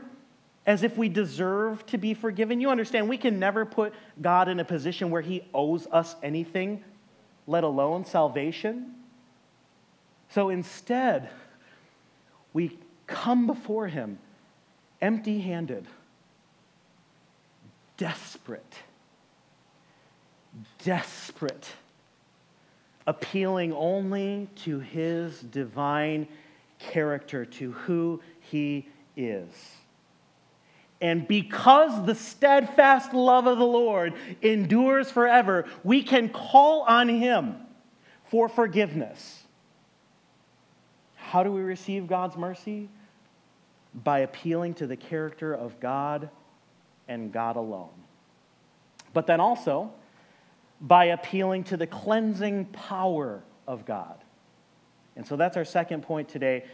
as 0.66 0.84
if 0.84 0.96
we 0.96 1.08
deserve 1.08 1.84
to 1.86 1.98
be 1.98 2.14
forgiven. 2.14 2.60
You 2.60 2.70
understand, 2.70 3.08
we 3.08 3.16
can 3.16 3.40
never 3.40 3.64
put 3.64 3.92
God 4.20 4.48
in 4.48 4.60
a 4.60 4.64
position 4.64 5.10
where 5.10 5.22
he 5.22 5.42
owes 5.52 5.86
us 5.90 6.14
anything 6.22 6.84
let 7.46 7.64
alone 7.64 8.04
salvation. 8.04 8.94
So 10.30 10.48
instead, 10.50 11.28
we 12.52 12.78
come 13.06 13.46
before 13.46 13.88
Him 13.88 14.18
empty 15.02 15.40
handed, 15.40 15.86
desperate, 17.96 18.74
desperate, 20.84 21.68
appealing 23.06 23.72
only 23.72 24.48
to 24.56 24.78
His 24.80 25.40
divine 25.40 26.28
character, 26.78 27.44
to 27.44 27.72
who 27.72 28.20
He 28.40 28.88
is. 29.16 29.79
And 31.00 31.26
because 31.26 32.04
the 32.04 32.14
steadfast 32.14 33.14
love 33.14 33.46
of 33.46 33.58
the 33.58 33.66
Lord 33.66 34.14
endures 34.42 35.10
forever, 35.10 35.66
we 35.82 36.02
can 36.02 36.28
call 36.28 36.82
on 36.82 37.08
Him 37.08 37.56
for 38.24 38.48
forgiveness. 38.48 39.42
How 41.16 41.42
do 41.42 41.50
we 41.50 41.62
receive 41.62 42.06
God's 42.06 42.36
mercy? 42.36 42.88
By 43.94 44.20
appealing 44.20 44.74
to 44.74 44.86
the 44.86 44.96
character 44.96 45.54
of 45.54 45.80
God 45.80 46.28
and 47.08 47.32
God 47.32 47.56
alone. 47.56 47.88
But 49.12 49.26
then 49.26 49.40
also 49.40 49.92
by 50.80 51.06
appealing 51.06 51.64
to 51.64 51.76
the 51.76 51.86
cleansing 51.86 52.66
power 52.66 53.42
of 53.66 53.84
God. 53.84 54.16
And 55.16 55.26
so 55.26 55.36
that's 55.36 55.56
our 55.56 55.64
second 55.64 56.02
point 56.02 56.28
today 56.28 56.64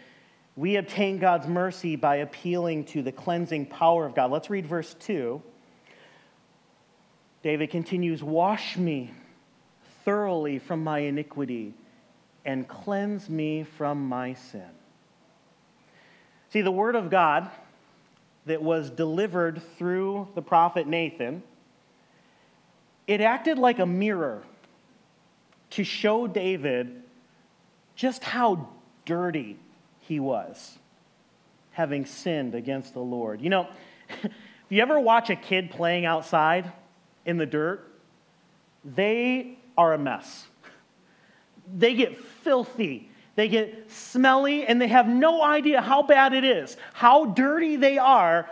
we 0.57 0.77
obtain 0.77 1.19
God's 1.19 1.47
mercy 1.47 1.97
by 1.97 2.17
appealing 2.17 2.87
to 2.87 3.03
the 3.03 3.13
cleansing 3.13 3.67
power 3.67 4.07
of 4.07 4.15
God. 4.15 4.31
Let's 4.31 4.49
read 4.49 4.67
verse 4.67 4.95
2. 5.01 5.43
David 7.43 7.71
continues 7.71 8.23
Wash 8.23 8.79
me 8.79 9.13
thoroughly 10.05 10.59
from 10.59 10.83
my 10.83 11.01
iniquity 11.01 11.75
and 12.47 12.67
cleanse 12.67 13.29
me 13.29 13.65
from 13.65 14.09
my 14.09 14.33
sin. 14.33 14.71
See, 16.51 16.63
the 16.63 16.73
Word 16.73 16.95
of 16.95 17.11
God 17.11 17.51
that 18.47 18.63
was 18.63 18.89
delivered 18.89 19.61
through 19.77 20.29
the 20.35 20.43
prophet 20.43 20.87
Nathan, 20.87 21.43
it 23.07 23.21
acted 23.21 23.59
like 23.59 23.79
a 23.79 23.87
mirror 23.87 24.43
to 25.71 25.85
show 25.85 26.27
David 26.27 27.03
just 27.95 28.25
how 28.25 28.69
dirty 29.05 29.59
he 30.07 30.21
was, 30.21 30.79
having 31.73 32.07
sinned 32.07 32.55
against 32.55 32.95
the 32.95 33.01
Lord. 33.01 33.41
You 33.41 33.51
know, 33.51 33.69
if 34.23 34.33
you 34.69 34.81
ever 34.83 34.99
watch 34.99 35.31
a 35.31 35.37
kid 35.37 35.71
playing 35.71 36.05
outside 36.05 36.73
in 37.25 37.37
the 37.37 37.47
dirt, 37.47 37.93
they 38.85 39.59
are 39.77 39.93
a 39.93 39.99
mess. 39.99 40.47
They 41.79 41.95
get 41.95 42.17
filthy, 42.21 43.11
they 43.35 43.49
get 43.49 43.91
smelly, 43.91 44.65
and 44.65 44.81
they 44.81 44.87
have 44.87 45.09
no 45.09 45.43
idea 45.43 45.81
how 45.81 46.05
bad 46.05 46.33
it 46.33 46.45
is, 46.45 46.77
how 46.93 47.25
dirty 47.25 47.75
they 47.75 47.99
are, 47.99 48.49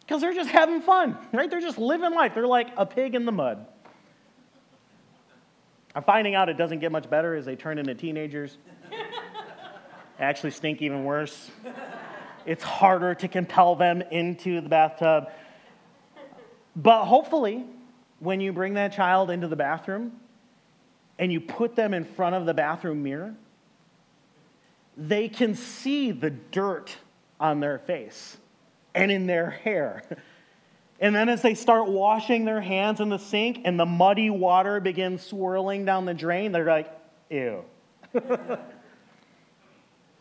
because 0.00 0.20
they're 0.20 0.34
just 0.34 0.50
having 0.50 0.80
fun, 0.80 1.16
right? 1.32 1.48
They're 1.48 1.60
just 1.60 1.78
living 1.78 2.12
life. 2.12 2.34
They're 2.34 2.44
like 2.44 2.70
a 2.76 2.84
pig 2.84 3.14
in 3.14 3.24
the 3.24 3.30
mud. 3.30 3.64
I'm 5.94 6.02
finding 6.02 6.34
out 6.34 6.48
it 6.48 6.56
doesn't 6.56 6.80
get 6.80 6.90
much 6.90 7.08
better 7.08 7.36
as 7.36 7.44
they 7.44 7.54
turn 7.54 7.78
into 7.78 7.94
teenagers. 7.94 8.56
Actually 10.18 10.50
stink 10.50 10.82
even 10.82 11.04
worse. 11.04 11.50
It's 12.46 12.62
harder 12.62 13.14
to 13.16 13.28
compel 13.28 13.76
them 13.76 14.02
into 14.10 14.60
the 14.60 14.68
bathtub. 14.68 15.28
But 16.74 17.04
hopefully, 17.04 17.64
when 18.20 18.40
you 18.40 18.52
bring 18.52 18.74
that 18.74 18.92
child 18.92 19.30
into 19.30 19.48
the 19.48 19.56
bathroom 19.56 20.12
and 21.18 21.32
you 21.32 21.40
put 21.40 21.76
them 21.76 21.94
in 21.94 22.04
front 22.04 22.34
of 22.34 22.46
the 22.46 22.54
bathroom 22.54 23.02
mirror, 23.02 23.34
they 24.96 25.28
can 25.28 25.54
see 25.54 26.10
the 26.10 26.30
dirt 26.30 26.96
on 27.38 27.60
their 27.60 27.78
face 27.78 28.36
and 28.94 29.10
in 29.10 29.26
their 29.26 29.50
hair. 29.50 30.02
And 31.00 31.14
then 31.14 31.28
as 31.28 31.42
they 31.42 31.54
start 31.54 31.88
washing 31.88 32.44
their 32.44 32.60
hands 32.60 33.00
in 33.00 33.08
the 33.08 33.18
sink 33.18 33.60
and 33.64 33.78
the 33.78 33.86
muddy 33.86 34.30
water 34.30 34.80
begins 34.80 35.22
swirling 35.22 35.84
down 35.84 36.06
the 36.06 36.14
drain, 36.14 36.50
they're 36.50 36.64
like, 36.64 36.90
ew. 37.30 37.64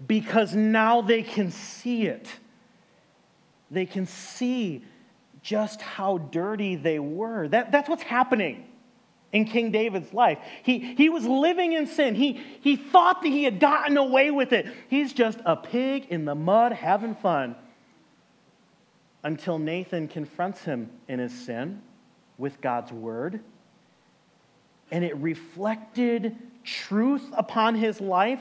because 0.06 0.54
now 0.54 1.02
they 1.02 1.24
can 1.24 1.52
see 1.52 2.06
it. 2.08 2.28
They 3.72 3.86
can 3.86 4.06
see 4.06 4.84
just 5.42 5.82
how 5.82 6.18
dirty 6.18 6.76
they 6.76 7.00
were. 7.00 7.48
That, 7.48 7.72
that's 7.72 7.90
what's 7.90 8.04
happening 8.04 8.66
in 9.32 9.46
King 9.46 9.72
David's 9.72 10.14
life. 10.14 10.40
He, 10.64 10.80
he 10.96 11.10
was 11.10 11.26
living 11.26 11.74
in 11.74 11.88
sin. 11.88 12.16
He, 12.16 12.42
he 12.62 12.76
thought 12.76 13.22
that 13.24 13.30
he 13.30 13.44
had 13.44 13.60
gotten 13.60 13.98
away 13.98 14.32
with 14.32 14.54
it. 14.54 14.68
He's 14.90 15.14
just 15.14 15.40
a 15.46 15.56
pig 15.56 16.08
in 16.10 16.26
the 16.26 16.36
mud 16.36 16.74
having 16.74 17.16
fun 17.16 17.56
until 19.24 19.60
Nathan 19.60 20.08
confronts 20.08 20.64
him 20.64 20.90
in 21.08 21.20
his 21.20 21.34
sin 21.34 21.82
with 22.38 22.62
God's 22.62 22.92
word. 22.92 23.42
And 24.92 25.04
it 25.04 25.18
reflected 25.18 26.36
truth 26.64 27.26
upon 27.34 27.76
his 27.76 28.00
life 28.00 28.40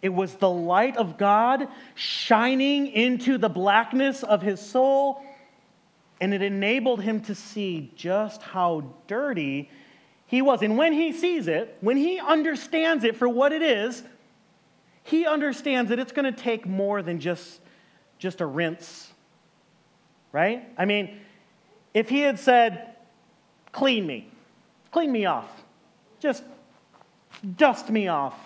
it 0.00 0.10
was 0.10 0.34
the 0.36 0.50
light 0.50 0.96
of 0.96 1.18
God 1.18 1.68
shining 1.94 2.86
into 2.86 3.36
the 3.38 3.48
blackness 3.48 4.22
of 4.22 4.42
his 4.42 4.60
soul, 4.60 5.22
and 6.20 6.32
it 6.32 6.42
enabled 6.42 7.02
him 7.02 7.20
to 7.22 7.34
see 7.34 7.92
just 7.96 8.42
how 8.42 8.94
dirty 9.06 9.70
he 10.26 10.42
was. 10.42 10.62
And 10.62 10.76
when 10.76 10.92
he 10.92 11.12
sees 11.12 11.48
it, 11.48 11.76
when 11.80 11.96
he 11.96 12.20
understands 12.20 13.04
it 13.04 13.16
for 13.16 13.28
what 13.28 13.52
it 13.52 13.62
is, 13.62 14.02
he 15.02 15.26
understands 15.26 15.88
that 15.90 15.98
it's 15.98 16.12
going 16.12 16.32
to 16.32 16.38
take 16.38 16.66
more 16.66 17.02
than 17.02 17.18
just, 17.18 17.60
just 18.18 18.40
a 18.40 18.46
rinse, 18.46 19.12
right? 20.32 20.68
I 20.76 20.84
mean, 20.84 21.18
if 21.94 22.08
he 22.08 22.20
had 22.20 22.38
said, 22.38 22.94
clean 23.72 24.06
me, 24.06 24.30
clean 24.92 25.10
me 25.10 25.24
off, 25.24 25.50
just 26.20 26.44
dust 27.56 27.88
me 27.90 28.08
off, 28.08 28.38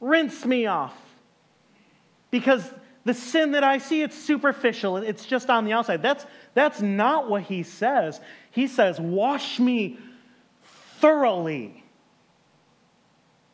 rinse 0.00 0.44
me 0.44 0.66
off. 0.66 0.94
Because 2.30 2.72
the 3.04 3.14
sin 3.14 3.52
that 3.52 3.62
I 3.62 3.78
see, 3.78 4.02
it's 4.02 4.18
superficial, 4.18 4.96
it's 4.96 5.24
just 5.26 5.48
on 5.48 5.64
the 5.64 5.72
outside. 5.72 6.02
That's, 6.02 6.26
that's 6.54 6.80
not 6.80 7.30
what 7.30 7.42
he 7.42 7.62
says. 7.62 8.20
He 8.50 8.66
says, 8.66 8.98
Wash 8.98 9.60
me 9.60 9.98
thoroughly, 11.00 11.84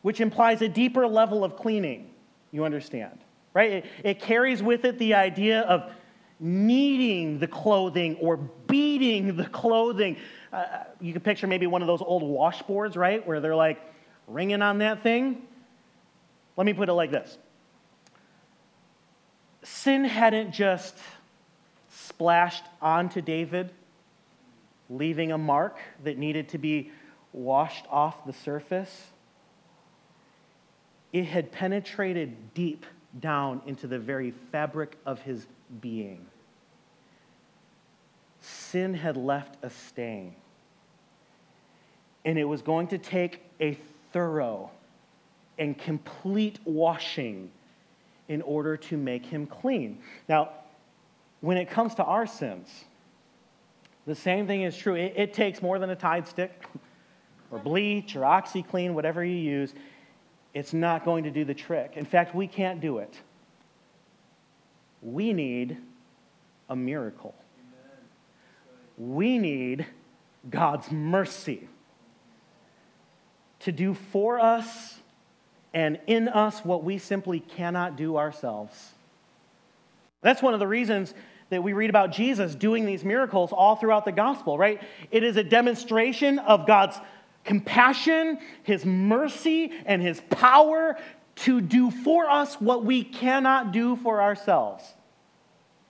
which 0.01 0.19
implies 0.21 0.61
a 0.61 0.69
deeper 0.69 1.07
level 1.07 1.43
of 1.43 1.55
cleaning, 1.55 2.09
you 2.51 2.65
understand, 2.65 3.19
right? 3.53 3.71
It, 3.71 3.85
it 4.03 4.19
carries 4.19 4.63
with 4.63 4.85
it 4.85 4.97
the 4.97 5.13
idea 5.13 5.61
of 5.61 5.91
kneading 6.39 7.39
the 7.39 7.47
clothing 7.47 8.15
or 8.15 8.37
beating 8.37 9.37
the 9.37 9.45
clothing. 9.45 10.17
Uh, 10.51 10.65
you 10.99 11.13
can 11.13 11.21
picture 11.21 11.47
maybe 11.47 11.67
one 11.67 11.81
of 11.81 11.87
those 11.87 12.01
old 12.01 12.23
washboards, 12.23 12.97
right, 12.97 13.25
where 13.25 13.39
they're 13.39 13.55
like 13.55 13.79
ringing 14.27 14.61
on 14.61 14.79
that 14.79 15.03
thing. 15.03 15.43
Let 16.55 16.65
me 16.65 16.73
put 16.73 16.89
it 16.89 16.93
like 16.93 17.11
this 17.11 17.37
sin 19.63 20.03
hadn't 20.03 20.51
just 20.51 20.97
splashed 21.89 22.63
onto 22.81 23.21
David, 23.21 23.71
leaving 24.89 25.31
a 25.31 25.37
mark 25.37 25.77
that 26.03 26.17
needed 26.17 26.49
to 26.49 26.57
be 26.57 26.91
washed 27.31 27.85
off 27.89 28.25
the 28.25 28.33
surface. 28.33 29.07
It 31.11 31.25
had 31.25 31.51
penetrated 31.51 32.53
deep 32.53 32.85
down 33.19 33.61
into 33.65 33.87
the 33.87 33.99
very 33.99 34.31
fabric 34.51 34.97
of 35.05 35.21
his 35.21 35.45
being. 35.79 36.25
Sin 38.41 38.93
had 38.93 39.15
left 39.15 39.57
a 39.63 39.69
stain. 39.69 40.35
And 42.25 42.37
it 42.37 42.45
was 42.45 42.61
going 42.61 42.87
to 42.87 42.97
take 42.97 43.43
a 43.61 43.77
thorough 44.11 44.71
and 45.57 45.77
complete 45.77 46.59
washing 46.65 47.51
in 48.27 48.41
order 48.41 48.77
to 48.77 48.97
make 48.97 49.25
him 49.25 49.45
clean. 49.45 49.99
Now, 50.27 50.49
when 51.41 51.57
it 51.57 51.69
comes 51.69 51.95
to 51.95 52.03
our 52.03 52.25
sins, 52.25 52.85
the 54.05 54.15
same 54.15 54.47
thing 54.47 54.63
is 54.63 54.75
true. 54.75 54.95
It, 54.95 55.13
it 55.15 55.33
takes 55.33 55.61
more 55.61 55.79
than 55.79 55.89
a 55.89 55.95
Tide 55.95 56.27
stick 56.27 56.63
or 57.51 57.59
bleach 57.59 58.15
or 58.15 58.21
OxiClean, 58.21 58.93
whatever 58.93 59.23
you 59.23 59.35
use. 59.35 59.73
It's 60.53 60.73
not 60.73 61.05
going 61.05 61.23
to 61.25 61.31
do 61.31 61.45
the 61.45 61.53
trick. 61.53 61.93
In 61.95 62.05
fact, 62.05 62.35
we 62.35 62.47
can't 62.47 62.81
do 62.81 62.99
it. 62.99 63.13
We 65.01 65.33
need 65.33 65.77
a 66.69 66.75
miracle. 66.75 67.35
We 68.97 69.37
need 69.37 69.85
God's 70.49 70.91
mercy 70.91 71.67
to 73.59 73.71
do 73.71 73.93
for 73.93 74.39
us 74.39 74.99
and 75.73 75.99
in 76.07 76.27
us 76.27 76.63
what 76.63 76.83
we 76.83 76.97
simply 76.97 77.39
cannot 77.39 77.95
do 77.95 78.17
ourselves. 78.17 78.91
That's 80.21 80.41
one 80.41 80.53
of 80.53 80.59
the 80.59 80.67
reasons 80.67 81.13
that 81.49 81.63
we 81.63 81.73
read 81.73 81.89
about 81.89 82.11
Jesus 82.11 82.55
doing 82.55 82.85
these 82.85 83.03
miracles 83.03 83.51
all 83.51 83.75
throughout 83.75 84.05
the 84.05 84.11
gospel, 84.11 84.57
right? 84.57 84.81
It 85.11 85.23
is 85.23 85.37
a 85.37 85.43
demonstration 85.43 86.39
of 86.39 86.65
God's 86.65 86.97
compassion, 87.43 88.39
his 88.63 88.85
mercy, 88.85 89.71
and 89.85 90.01
his 90.01 90.21
power 90.29 90.97
to 91.35 91.61
do 91.61 91.91
for 91.91 92.29
us 92.29 92.55
what 92.55 92.85
we 92.85 93.03
cannot 93.03 93.71
do 93.71 93.95
for 93.97 94.21
ourselves. 94.21 94.83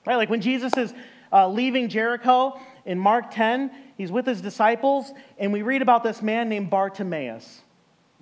Right? 0.06 0.16
Like 0.16 0.30
when 0.30 0.42
Jesus 0.42 0.76
is 0.78 0.94
uh, 1.32 1.48
leaving 1.48 1.90
Jericho 1.90 2.60
in 2.86 3.00
Mark 3.00 3.32
10, 3.32 3.72
he's 3.98 4.12
with 4.12 4.26
his 4.26 4.42
disciples, 4.42 5.12
and 5.38 5.54
we 5.54 5.62
read 5.62 5.82
about 5.82 6.04
this 6.04 6.22
man 6.22 6.50
named 6.50 6.70
Bartimaeus. 6.70 7.63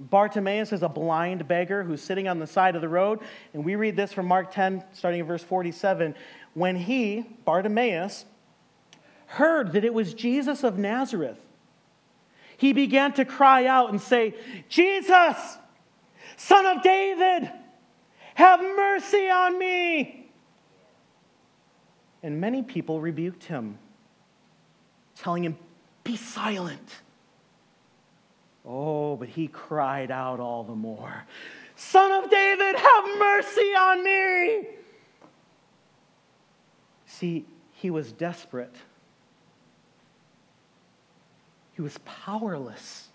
Bartimaeus 0.09 0.73
is 0.73 0.81
a 0.81 0.89
blind 0.89 1.47
beggar 1.47 1.83
who's 1.83 2.01
sitting 2.01 2.27
on 2.27 2.39
the 2.39 2.47
side 2.47 2.75
of 2.75 2.81
the 2.81 2.89
road. 2.89 3.19
And 3.53 3.63
we 3.63 3.75
read 3.75 3.95
this 3.95 4.11
from 4.11 4.25
Mark 4.25 4.51
10, 4.51 4.83
starting 4.93 5.19
in 5.19 5.25
verse 5.25 5.43
47. 5.43 6.15
When 6.53 6.75
he, 6.75 7.25
Bartimaeus, 7.45 8.25
heard 9.27 9.73
that 9.73 9.85
it 9.85 9.93
was 9.93 10.13
Jesus 10.13 10.63
of 10.63 10.77
Nazareth, 10.77 11.37
he 12.57 12.73
began 12.73 13.13
to 13.13 13.25
cry 13.25 13.65
out 13.65 13.91
and 13.91 14.01
say, 14.01 14.33
Jesus, 14.69 15.57
son 16.35 16.65
of 16.65 16.83
David, 16.83 17.49
have 18.35 18.59
mercy 18.59 19.29
on 19.29 19.57
me. 19.57 20.31
And 22.23 22.39
many 22.39 22.63
people 22.63 23.01
rebuked 23.01 23.45
him, 23.45 23.77
telling 25.15 25.43
him, 25.43 25.57
Be 26.03 26.17
silent 26.17 27.01
Oh, 28.65 29.15
but 29.15 29.29
he 29.29 29.47
cried 29.47 30.11
out 30.11 30.39
all 30.39 30.63
the 30.63 30.75
more 30.75 31.25
Son 31.75 32.11
of 32.23 32.29
David, 32.29 32.75
have 32.75 33.03
mercy 33.17 33.73
on 33.73 34.03
me! 34.03 34.67
See, 37.07 37.45
he 37.73 37.89
was 37.89 38.11
desperate. 38.11 38.75
He 41.73 41.81
was 41.81 41.97
powerless 42.05 43.07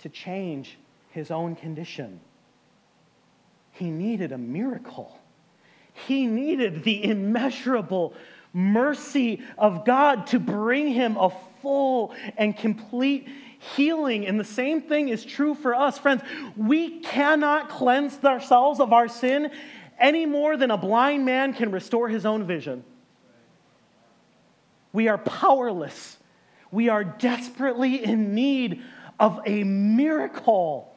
to 0.00 0.10
change 0.10 0.76
his 1.10 1.30
own 1.30 1.56
condition. 1.56 2.20
He 3.70 3.90
needed 3.90 4.32
a 4.32 4.38
miracle. 4.38 5.18
He 5.94 6.26
needed 6.26 6.84
the 6.84 7.04
immeasurable 7.04 8.12
mercy 8.52 9.42
of 9.56 9.86
God 9.86 10.26
to 10.28 10.38
bring 10.38 10.88
him 10.88 11.16
a 11.16 11.30
full 11.62 12.14
and 12.36 12.54
complete 12.56 13.26
healing. 13.76 14.26
And 14.26 14.38
the 14.38 14.44
same 14.44 14.82
thing 14.82 15.08
is 15.08 15.24
true 15.24 15.54
for 15.54 15.74
us. 15.74 15.98
Friends, 15.98 16.22
we 16.56 17.00
cannot 17.00 17.68
cleanse 17.68 18.22
ourselves 18.24 18.80
of 18.80 18.92
our 18.92 19.08
sin 19.08 19.50
any 19.98 20.26
more 20.26 20.56
than 20.56 20.70
a 20.70 20.76
blind 20.76 21.24
man 21.24 21.54
can 21.54 21.70
restore 21.70 22.08
his 22.08 22.26
own 22.26 22.44
vision. 22.44 22.84
We 24.92 25.08
are 25.08 25.18
powerless. 25.18 26.18
We 26.70 26.88
are 26.88 27.04
desperately 27.04 28.02
in 28.04 28.34
need 28.34 28.82
of 29.20 29.40
a 29.46 29.62
miracle 29.62 30.92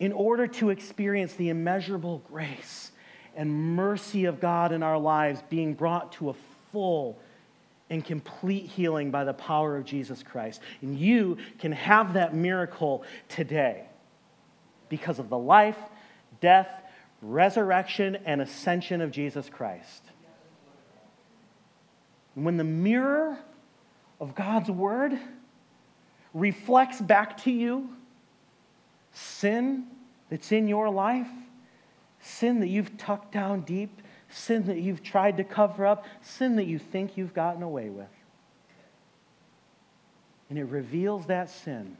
in 0.00 0.12
order 0.12 0.46
to 0.46 0.70
experience 0.70 1.34
the 1.34 1.50
immeasurable 1.50 2.22
grace 2.30 2.92
and 3.36 3.52
mercy 3.76 4.24
of 4.24 4.40
God 4.40 4.72
in 4.72 4.82
our 4.82 4.98
lives 4.98 5.42
being 5.50 5.74
brought 5.74 6.12
to 6.12 6.30
a 6.30 6.34
full 6.72 7.18
and 7.90 8.04
complete 8.04 8.66
healing 8.66 9.10
by 9.10 9.24
the 9.24 9.32
power 9.32 9.76
of 9.76 9.84
Jesus 9.84 10.22
Christ. 10.22 10.60
And 10.82 10.98
you 10.98 11.38
can 11.58 11.72
have 11.72 12.14
that 12.14 12.34
miracle 12.34 13.04
today 13.28 13.86
because 14.88 15.18
of 15.18 15.28
the 15.28 15.38
life, 15.38 15.78
death, 16.40 16.68
resurrection, 17.22 18.16
and 18.24 18.40
ascension 18.40 19.00
of 19.00 19.10
Jesus 19.10 19.48
Christ. 19.48 20.02
And 22.36 22.44
when 22.44 22.56
the 22.56 22.64
mirror 22.64 23.38
of 24.20 24.34
God's 24.34 24.70
word 24.70 25.18
reflects 26.34 27.00
back 27.00 27.36
to 27.38 27.50
you 27.50 27.90
sin 29.12 29.86
that's 30.30 30.52
in 30.52 30.68
your 30.68 30.90
life, 30.90 31.28
sin 32.20 32.60
that 32.60 32.68
you've 32.68 32.96
tucked 32.96 33.32
down 33.32 33.62
deep, 33.62 34.02
sin 34.28 34.66
that 34.66 34.78
you've 34.78 35.02
tried 35.02 35.36
to 35.38 35.44
cover 35.44 35.86
up, 35.86 36.04
sin 36.22 36.56
that 36.56 36.66
you 36.66 36.78
think 36.78 37.16
you've 37.16 37.34
gotten 37.34 37.62
away 37.62 37.88
with. 37.88 38.06
And 40.50 40.58
it 40.58 40.64
reveals 40.64 41.26
that 41.26 41.50
sin. 41.50 41.96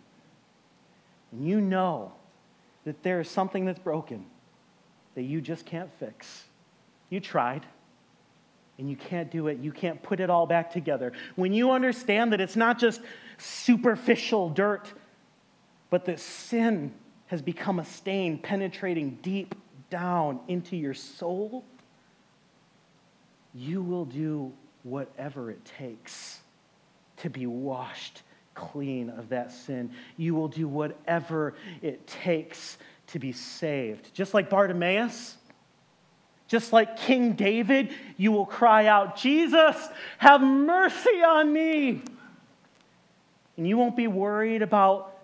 And 1.32 1.46
you 1.46 1.60
know 1.60 2.12
that 2.84 3.02
there 3.02 3.20
is 3.20 3.28
something 3.28 3.64
that's 3.64 3.78
broken 3.78 4.24
that 5.14 5.22
you 5.22 5.40
just 5.40 5.66
can't 5.66 5.90
fix. 5.98 6.44
You 7.10 7.20
tried, 7.20 7.66
and 8.78 8.88
you 8.88 8.96
can't 8.96 9.30
do 9.30 9.48
it. 9.48 9.58
You 9.58 9.72
can't 9.72 10.02
put 10.02 10.20
it 10.20 10.30
all 10.30 10.46
back 10.46 10.72
together. 10.72 11.12
When 11.36 11.52
you 11.52 11.72
understand 11.72 12.32
that 12.32 12.40
it's 12.40 12.56
not 12.56 12.78
just 12.78 13.00
superficial 13.36 14.50
dirt, 14.50 14.92
but 15.90 16.04
that 16.04 16.20
sin 16.20 16.94
has 17.26 17.42
become 17.42 17.78
a 17.78 17.84
stain 17.84 18.38
penetrating 18.38 19.18
deep 19.22 19.54
down 19.90 20.40
into 20.48 20.76
your 20.76 20.94
soul, 20.94 21.64
you 23.54 23.82
will 23.82 24.04
do 24.04 24.52
whatever 24.82 25.50
it 25.50 25.64
takes 25.64 26.40
to 27.18 27.30
be 27.30 27.46
washed 27.46 28.22
clean 28.54 29.10
of 29.10 29.28
that 29.28 29.52
sin. 29.52 29.90
You 30.16 30.34
will 30.34 30.48
do 30.48 30.66
whatever 30.66 31.54
it 31.80 32.06
takes 32.06 32.78
to 33.08 33.18
be 33.18 33.32
saved. 33.32 34.12
Just 34.12 34.34
like 34.34 34.50
Bartimaeus, 34.50 35.36
just 36.48 36.72
like 36.72 36.96
King 36.96 37.34
David, 37.34 37.90
you 38.16 38.32
will 38.32 38.46
cry 38.46 38.86
out, 38.86 39.16
Jesus, 39.16 39.76
have 40.18 40.40
mercy 40.40 41.22
on 41.26 41.52
me. 41.52 42.02
And 43.56 43.66
you 43.66 43.76
won't 43.76 43.96
be 43.96 44.06
worried 44.06 44.62
about 44.62 45.17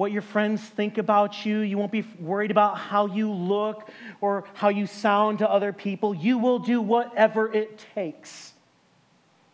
what 0.00 0.12
your 0.12 0.22
friends 0.22 0.62
think 0.62 0.96
about 0.96 1.44
you. 1.44 1.58
You 1.58 1.76
won't 1.76 1.92
be 1.92 2.06
worried 2.18 2.50
about 2.50 2.78
how 2.78 3.04
you 3.04 3.30
look 3.30 3.90
or 4.22 4.44
how 4.54 4.70
you 4.70 4.86
sound 4.86 5.40
to 5.40 5.50
other 5.50 5.74
people. 5.74 6.14
You 6.14 6.38
will 6.38 6.58
do 6.58 6.80
whatever 6.80 7.52
it 7.52 7.84
takes 7.94 8.54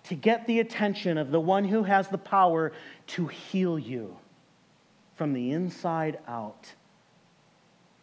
to 0.05 0.15
get 0.15 0.47
the 0.47 0.61
attention 0.61 1.19
of 1.19 1.33
the 1.33 1.41
one 1.41 1.65
who 1.65 1.83
has 1.83 2.07
the 2.07 2.17
power 2.17 2.73
to 3.09 3.27
heal 3.27 3.77
you 3.77 4.17
from 5.17 5.33
the 5.33 5.51
inside 5.51 6.21
out. 6.29 6.73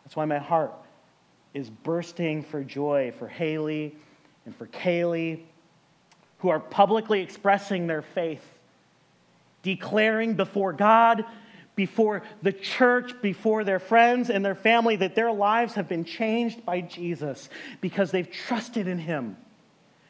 That's 0.04 0.18
why 0.18 0.26
my 0.26 0.40
heart 0.40 0.74
is 1.54 1.70
bursting 1.70 2.44
for 2.44 2.62
joy 2.62 3.14
for 3.18 3.30
Haley 3.30 3.96
and 4.46 4.54
for 4.54 4.68
Kaylee, 4.68 5.44
who 6.40 6.50
are 6.50 6.60
publicly 6.60 7.22
expressing 7.22 7.88
their 7.88 8.02
faith, 8.02 8.44
declaring 9.62 10.34
before 10.34 10.74
God 10.74 11.24
before 11.76 12.24
the 12.42 12.52
church, 12.52 13.20
before 13.22 13.64
their 13.64 13.80
friends 13.80 14.30
and 14.30 14.46
their 14.46 14.56
family, 14.56 14.96
that 14.98 15.16
their 15.16 15.32
lives 15.32 15.74
have 15.74 15.88
been 15.88 16.06
changed 16.06 16.66
by 16.66 16.82
Jesus 16.82 17.50
because 17.82 18.12
they've 18.12 18.30
trusted 18.30 18.88
in 18.88 19.00
Him 19.00 19.38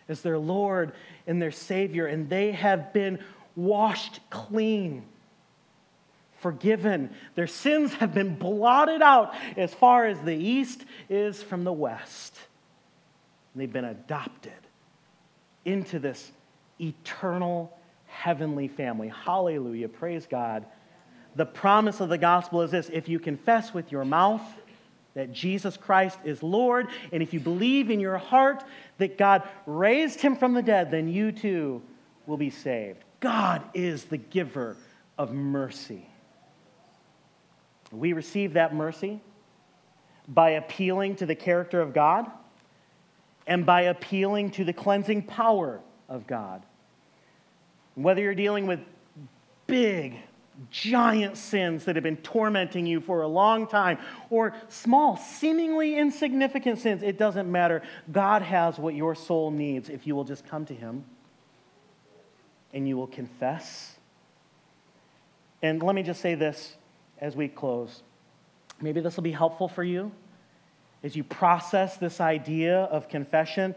as 0.09 0.21
their 0.21 0.37
Lord 0.37 0.91
and 1.25 1.41
their 1.41 1.51
Savior, 1.51 2.05
and 2.05 2.29
they 2.29 2.51
have 2.51 2.91
been 2.91 3.19
washed 3.55 4.19
clean, 4.29 5.03
forgiven. 6.39 7.09
Their 7.35 7.47
sins 7.47 7.93
have 7.93 8.13
been 8.13 8.35
blotted 8.35 9.01
out 9.01 9.33
as 9.55 9.73
far 9.73 10.05
as 10.05 10.19
the 10.19 10.35
east 10.35 10.83
is 11.09 11.41
from 11.41 11.63
the 11.63 11.71
west. 11.71 12.37
And 13.53 13.61
they've 13.61 13.71
been 13.71 13.85
adopted 13.85 14.51
into 15.63 15.99
this 15.99 16.31
eternal 16.81 17.77
heavenly 18.07 18.67
family. 18.67 19.07
Hallelujah. 19.07 19.87
Praise 19.87 20.27
God 20.29 20.65
the 21.35 21.45
promise 21.45 21.99
of 21.99 22.09
the 22.09 22.17
gospel 22.17 22.61
is 22.61 22.71
this 22.71 22.89
if 22.91 23.09
you 23.09 23.19
confess 23.19 23.73
with 23.73 23.91
your 23.91 24.05
mouth 24.05 24.41
that 25.13 25.31
Jesus 25.31 25.77
Christ 25.77 26.17
is 26.23 26.41
Lord, 26.41 26.87
and 27.11 27.21
if 27.21 27.33
you 27.33 27.39
believe 27.39 27.89
in 27.91 27.99
your 27.99 28.17
heart 28.17 28.63
that 28.97 29.17
God 29.17 29.43
raised 29.65 30.21
him 30.21 30.35
from 30.35 30.53
the 30.53 30.61
dead, 30.61 30.89
then 30.89 31.07
you 31.07 31.31
too 31.31 31.81
will 32.25 32.37
be 32.37 32.49
saved. 32.49 33.03
God 33.19 33.61
is 33.73 34.05
the 34.05 34.17
giver 34.17 34.75
of 35.17 35.31
mercy. 35.31 36.07
We 37.91 38.13
receive 38.13 38.53
that 38.53 38.73
mercy 38.73 39.21
by 40.27 40.51
appealing 40.51 41.17
to 41.17 41.25
the 41.25 41.35
character 41.35 41.79
of 41.79 41.93
God 41.93 42.29
and 43.45 43.65
by 43.65 43.81
appealing 43.83 44.51
to 44.51 44.63
the 44.63 44.73
cleansing 44.73 45.23
power 45.23 45.79
of 46.09 46.25
God. 46.25 46.63
Whether 47.95 48.21
you're 48.21 48.33
dealing 48.33 48.65
with 48.65 48.79
big, 49.67 50.17
giant 50.69 51.37
sins 51.37 51.85
that 51.85 51.95
have 51.95 52.03
been 52.03 52.17
tormenting 52.17 52.85
you 52.85 53.01
for 53.01 53.21
a 53.21 53.27
long 53.27 53.67
time, 53.67 53.97
or 54.29 54.53
small, 54.69 55.17
seemingly 55.17 55.97
insignificant 55.97 56.79
sins, 56.79 57.03
it 57.03 57.17
doesn't 57.17 57.51
matter. 57.51 57.81
God 58.11 58.41
has 58.41 58.77
what 58.77 58.93
your 58.93 59.15
soul 59.15 59.51
needs 59.51 59.89
if 59.89 60.05
you 60.05 60.15
will 60.15 60.23
just 60.23 60.45
come 60.47 60.65
to 60.65 60.73
Him 60.73 61.05
and 62.73 62.87
you 62.87 62.97
will 62.97 63.07
confess. 63.07 63.95
And 65.61 65.81
let 65.81 65.95
me 65.95 66.03
just 66.03 66.21
say 66.21 66.35
this 66.35 66.75
as 67.19 67.35
we 67.35 67.47
close. 67.47 68.03
Maybe 68.81 68.99
this 68.99 69.15
will 69.15 69.23
be 69.23 69.31
helpful 69.31 69.67
for 69.67 69.83
you 69.83 70.11
as 71.03 71.15
you 71.15 71.23
process 71.23 71.97
this 71.97 72.19
idea 72.19 72.79
of 72.83 73.09
confession. 73.09 73.75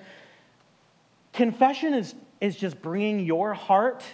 Confession 1.33 1.95
is, 1.95 2.15
is 2.41 2.57
just 2.57 2.81
bringing 2.81 3.25
your 3.25 3.53
heart 3.53 4.05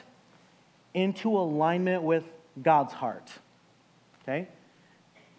into 0.94 1.36
alignment 1.36 2.02
with 2.02 2.24
God's 2.60 2.92
heart. 2.92 3.30
Okay? 4.22 4.48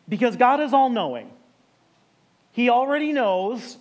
Because 0.07 0.35
God 0.35 0.59
is 0.59 0.73
all 0.73 0.89
knowing. 0.89 1.31
He 2.51 2.69
already 2.69 3.13
knows 3.13 3.77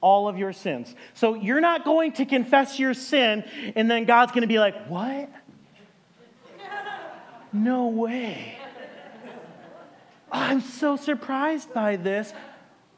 all 0.00 0.28
of 0.28 0.36
your 0.38 0.52
sins. 0.52 0.94
So 1.14 1.34
you're 1.34 1.60
not 1.60 1.84
going 1.84 2.12
to 2.14 2.26
confess 2.26 2.78
your 2.78 2.94
sin 2.94 3.44
and 3.76 3.90
then 3.90 4.04
God's 4.04 4.32
going 4.32 4.42
to 4.42 4.48
be 4.48 4.58
like, 4.58 4.86
What? 4.86 5.30
No 7.52 7.88
way. 7.88 8.56
I'm 10.30 10.62
so 10.62 10.96
surprised 10.96 11.74
by 11.74 11.96
this. 11.96 12.32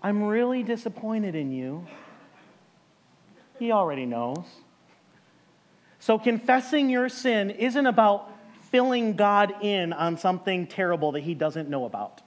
I'm 0.01 0.23
really 0.23 0.63
disappointed 0.63 1.35
in 1.35 1.51
you. 1.51 1.87
He 3.59 3.73
already 3.73 4.07
knows. 4.07 4.45
So 5.99 6.19
confessing 6.19 6.91
your 6.91 7.09
sin 7.09 7.51
isn't 7.51 7.87
about 7.87 8.31
filling 8.75 9.15
God 9.15 9.55
in 9.61 9.93
on 9.93 10.19
something 10.19 10.67
terrible 10.67 11.13
that 11.13 11.21
he 11.21 11.33
doesn't 11.33 11.69
know 11.69 11.85
about. 11.85 12.21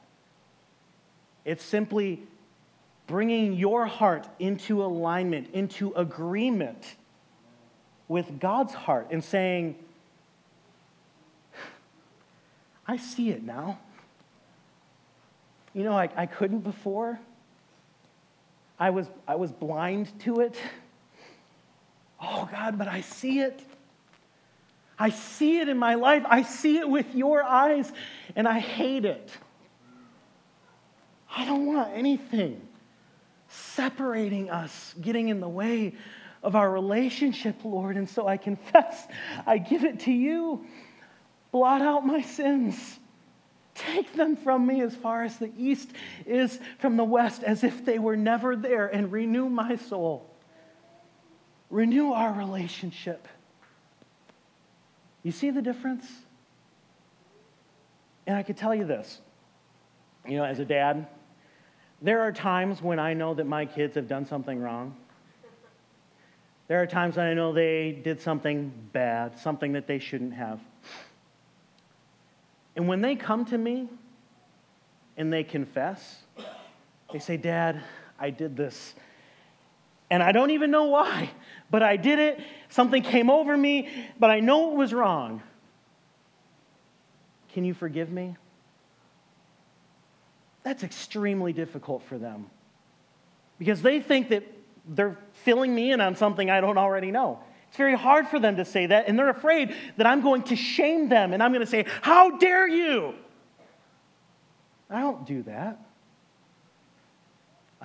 It's 1.43 1.61
simply 1.61 2.23
bringing 3.05 3.51
your 3.51 3.85
heart 3.85 4.29
into 4.39 4.81
alignment, 4.81 5.49
into 5.51 5.91
agreement 5.91 6.95
with 8.07 8.39
God's 8.39 8.73
heart 8.73 9.07
and 9.11 9.21
saying, 9.21 9.75
I 12.87 12.95
see 12.95 13.29
it 13.31 13.43
now. 13.43 13.79
You 15.73 15.83
know, 15.83 15.97
I, 15.97 16.07
I 16.15 16.27
couldn't 16.27 16.61
before. 16.61 17.19
I 18.79 18.91
was, 18.91 19.09
I 19.27 19.35
was 19.35 19.51
blind 19.51 20.17
to 20.21 20.39
it. 20.39 20.55
Oh, 22.21 22.47
God, 22.49 22.77
but 22.77 22.87
I 22.87 23.01
see 23.01 23.41
it. 23.41 23.61
I 24.99 25.09
see 25.09 25.59
it 25.59 25.69
in 25.69 25.77
my 25.77 25.95
life. 25.95 26.23
I 26.27 26.41
see 26.41 26.77
it 26.77 26.89
with 26.89 27.13
your 27.13 27.43
eyes, 27.43 27.91
and 28.35 28.47
I 28.47 28.59
hate 28.59 29.05
it. 29.05 29.31
I 31.35 31.45
don't 31.45 31.67
want 31.67 31.89
anything 31.93 32.61
separating 33.49 34.49
us, 34.49 34.95
getting 34.99 35.29
in 35.29 35.39
the 35.39 35.49
way 35.49 35.93
of 36.43 36.55
our 36.55 36.69
relationship, 36.69 37.63
Lord. 37.63 37.97
And 37.97 38.09
so 38.09 38.27
I 38.27 38.37
confess, 38.37 39.07
I 39.45 39.57
give 39.57 39.83
it 39.83 40.01
to 40.01 40.11
you. 40.11 40.65
Blot 41.51 41.81
out 41.81 42.05
my 42.05 42.21
sins. 42.21 42.99
Take 43.75 44.13
them 44.13 44.35
from 44.35 44.65
me 44.65 44.81
as 44.81 44.95
far 44.95 45.23
as 45.23 45.37
the 45.37 45.51
east 45.57 45.91
is 46.25 46.59
from 46.79 46.97
the 46.97 47.03
west, 47.03 47.43
as 47.43 47.63
if 47.63 47.85
they 47.85 47.99
were 47.99 48.17
never 48.17 48.55
there, 48.55 48.87
and 48.87 49.11
renew 49.11 49.49
my 49.49 49.75
soul. 49.75 50.29
Renew 51.69 52.11
our 52.11 52.33
relationship. 52.33 53.27
You 55.23 55.31
see 55.31 55.49
the 55.49 55.61
difference? 55.61 56.05
And 58.25 58.35
I 58.35 58.43
could 58.43 58.57
tell 58.57 58.75
you 58.75 58.85
this 58.85 59.21
you 60.27 60.37
know, 60.37 60.43
as 60.43 60.59
a 60.59 60.65
dad, 60.65 61.07
there 62.01 62.21
are 62.21 62.31
times 62.31 62.81
when 62.81 62.99
I 62.99 63.13
know 63.13 63.33
that 63.33 63.45
my 63.45 63.65
kids 63.65 63.95
have 63.95 64.07
done 64.07 64.25
something 64.25 64.59
wrong. 64.61 64.95
There 66.67 66.81
are 66.81 66.85
times 66.85 67.15
when 67.15 67.27
I 67.27 67.33
know 67.33 67.53
they 67.53 67.93
did 68.03 68.19
something 68.19 68.73
bad, 68.91 69.39
something 69.39 69.71
that 69.73 69.87
they 69.87 69.99
shouldn't 69.99 70.33
have. 70.33 70.59
And 72.75 72.87
when 72.87 73.01
they 73.01 73.15
come 73.15 73.45
to 73.45 73.57
me 73.57 73.87
and 75.15 75.31
they 75.31 75.43
confess, 75.43 76.23
they 77.11 77.19
say, 77.19 77.37
Dad, 77.37 77.81
I 78.19 78.29
did 78.29 78.57
this. 78.57 78.95
And 80.09 80.23
I 80.23 80.31
don't 80.31 80.51
even 80.51 80.71
know 80.71 80.85
why, 80.85 81.29
but 81.69 81.83
I 81.83 81.97
did 81.97 82.19
it. 82.19 82.39
Something 82.69 83.03
came 83.03 83.29
over 83.29 83.55
me, 83.57 83.89
but 84.19 84.31
I 84.31 84.39
know 84.39 84.71
it 84.71 84.77
was 84.77 84.93
wrong. 84.93 85.41
Can 87.49 87.65
you 87.65 87.73
forgive 87.73 88.11
me? 88.11 88.35
That's 90.63 90.83
extremely 90.83 91.53
difficult 91.53 92.03
for 92.03 92.17
them 92.17 92.49
because 93.57 93.81
they 93.81 94.01
think 94.01 94.29
that 94.29 94.43
they're 94.87 95.17
filling 95.43 95.73
me 95.73 95.91
in 95.91 96.01
on 96.01 96.15
something 96.15 96.49
I 96.49 96.61
don't 96.61 96.77
already 96.77 97.11
know. 97.11 97.39
It's 97.67 97.77
very 97.77 97.95
hard 97.95 98.27
for 98.27 98.39
them 98.39 98.57
to 98.57 98.65
say 98.65 98.85
that, 98.85 99.07
and 99.07 99.17
they're 99.19 99.29
afraid 99.29 99.75
that 99.97 100.07
I'm 100.07 100.21
going 100.21 100.43
to 100.43 100.55
shame 100.55 101.09
them 101.09 101.33
and 101.33 101.43
I'm 101.43 101.51
going 101.51 101.65
to 101.65 101.69
say, 101.69 101.85
How 102.01 102.37
dare 102.37 102.67
you? 102.67 103.13
I 104.89 105.01
don't 105.01 105.25
do 105.25 105.43
that. 105.43 105.79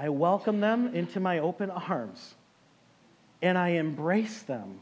I 0.02 0.08
welcome 0.08 0.58
them 0.58 0.96
into 0.96 1.20
my 1.20 1.38
open 1.38 1.70
arms 1.70 2.34
and 3.40 3.56
I 3.56 3.68
embrace 3.68 4.42
them. 4.42 4.80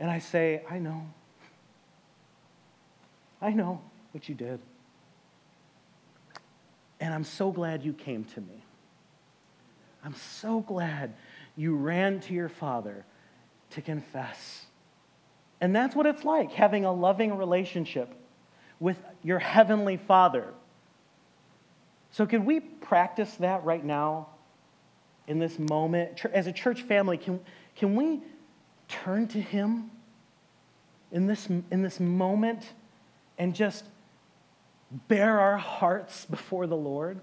And 0.00 0.10
I 0.10 0.18
say, 0.18 0.62
I 0.68 0.80
know. 0.80 1.06
I 3.40 3.50
know 3.52 3.80
what 4.10 4.28
you 4.28 4.34
did. 4.34 4.58
And 6.98 7.14
I'm 7.14 7.22
so 7.22 7.52
glad 7.52 7.84
you 7.84 7.92
came 7.92 8.24
to 8.24 8.40
me. 8.40 8.64
I'm 10.04 10.16
so 10.16 10.58
glad 10.58 11.14
you 11.54 11.76
ran 11.76 12.18
to 12.22 12.34
your 12.34 12.48
father 12.48 13.04
to 13.70 13.80
confess. 13.80 14.66
And 15.60 15.76
that's 15.76 15.94
what 15.94 16.06
it's 16.06 16.24
like 16.24 16.50
having 16.50 16.84
a 16.84 16.92
loving 16.92 17.36
relationship 17.36 18.12
with 18.80 18.96
your 19.22 19.38
heavenly 19.38 19.98
father. 19.98 20.52
So, 22.12 22.26
can 22.26 22.44
we 22.44 22.60
practice 22.60 23.34
that 23.36 23.64
right 23.64 23.84
now 23.84 24.28
in 25.26 25.38
this 25.38 25.58
moment? 25.58 26.24
As 26.32 26.46
a 26.46 26.52
church 26.52 26.82
family, 26.82 27.16
can, 27.16 27.40
can 27.76 27.94
we 27.94 28.20
turn 28.88 29.28
to 29.28 29.40
him 29.40 29.90
in 31.12 31.26
this, 31.26 31.46
in 31.48 31.82
this 31.82 32.00
moment 32.00 32.72
and 33.38 33.54
just 33.54 33.84
bare 35.08 35.38
our 35.38 35.56
hearts 35.56 36.24
before 36.24 36.66
the 36.66 36.76
Lord? 36.76 37.20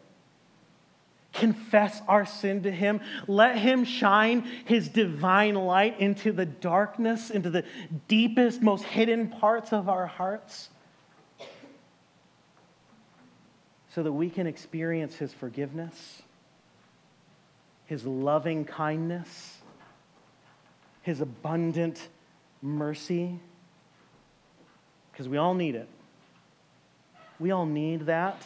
confess 1.38 2.02
our 2.08 2.26
sin 2.26 2.64
to 2.64 2.72
Him. 2.72 3.00
Let 3.28 3.58
Him 3.58 3.86
shine 3.86 4.42
His 4.66 4.90
divine 4.90 5.56
light 5.56 6.00
into 6.00 6.32
the 6.32 6.46
darkness, 6.46 7.30
into 7.30 7.50
the 7.50 7.64
deepest, 8.08 8.62
most 8.62 8.84
hidden 8.84 9.30
parts 9.30 9.72
of 9.72 9.88
our 9.88 10.08
hearts, 10.08 10.70
so 13.98 14.04
that 14.04 14.12
we 14.12 14.30
can 14.30 14.46
experience 14.46 15.16
His 15.16 15.34
forgiveness, 15.34 16.22
His 17.88 18.06
loving 18.06 18.64
kindness, 18.64 19.58
His 21.02 21.20
abundant 21.20 22.08
mercy, 22.62 23.40
because 25.12 25.28
we 25.28 25.38
all 25.38 25.56
need 25.56 25.74
it. 25.74 25.90
We 27.40 27.50
all 27.50 27.66
need 27.66 28.06
that. 28.06 28.40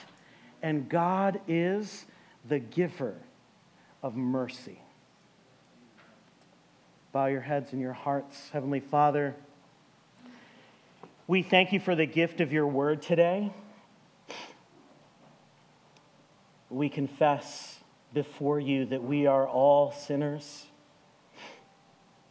And 0.61 0.87
God 0.87 1.41
is 1.49 2.05
the 2.47 2.59
giver 2.59 3.15
of 4.01 4.15
mercy. 4.15 4.79
Bow 7.11 7.25
your 7.25 7.41
heads 7.41 7.73
and 7.73 7.81
your 7.81 7.91
hearts. 7.91 8.49
Heavenly 8.53 8.79
Father, 8.79 9.35
we 11.27 11.43
thank 11.43 11.73
you 11.73 11.81
for 11.81 11.93
the 11.93 12.05
gift 12.05 12.39
of 12.39 12.53
your 12.53 12.67
word 12.67 13.01
today. 13.01 13.51
We 16.71 16.87
confess 16.87 17.77
before 18.13 18.57
you 18.57 18.85
that 18.85 19.03
we 19.03 19.27
are 19.27 19.45
all 19.45 19.91
sinners. 19.91 20.65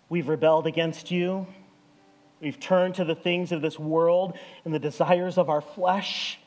We've 0.08 0.28
rebelled 0.28 0.66
against 0.66 1.10
you. 1.10 1.46
We've 2.40 2.58
turned 2.58 2.94
to 2.94 3.04
the 3.04 3.14
things 3.14 3.52
of 3.52 3.60
this 3.60 3.78
world 3.78 4.38
and 4.64 4.72
the 4.72 4.78
desires 4.78 5.36
of 5.36 5.50
our 5.50 5.60
flesh 5.60 6.38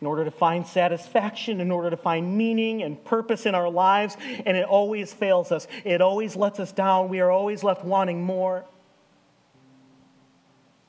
in 0.00 0.06
order 0.06 0.24
to 0.24 0.30
find 0.30 0.64
satisfaction, 0.64 1.60
in 1.60 1.72
order 1.72 1.90
to 1.90 1.96
find 1.96 2.38
meaning 2.38 2.84
and 2.84 3.04
purpose 3.04 3.44
in 3.44 3.56
our 3.56 3.68
lives, 3.68 4.16
and 4.46 4.56
it 4.56 4.64
always 4.64 5.12
fails 5.12 5.50
us. 5.50 5.66
It 5.84 6.00
always 6.00 6.36
lets 6.36 6.60
us 6.60 6.70
down. 6.70 7.08
We 7.08 7.18
are 7.18 7.32
always 7.32 7.64
left 7.64 7.84
wanting 7.84 8.22
more. 8.22 8.64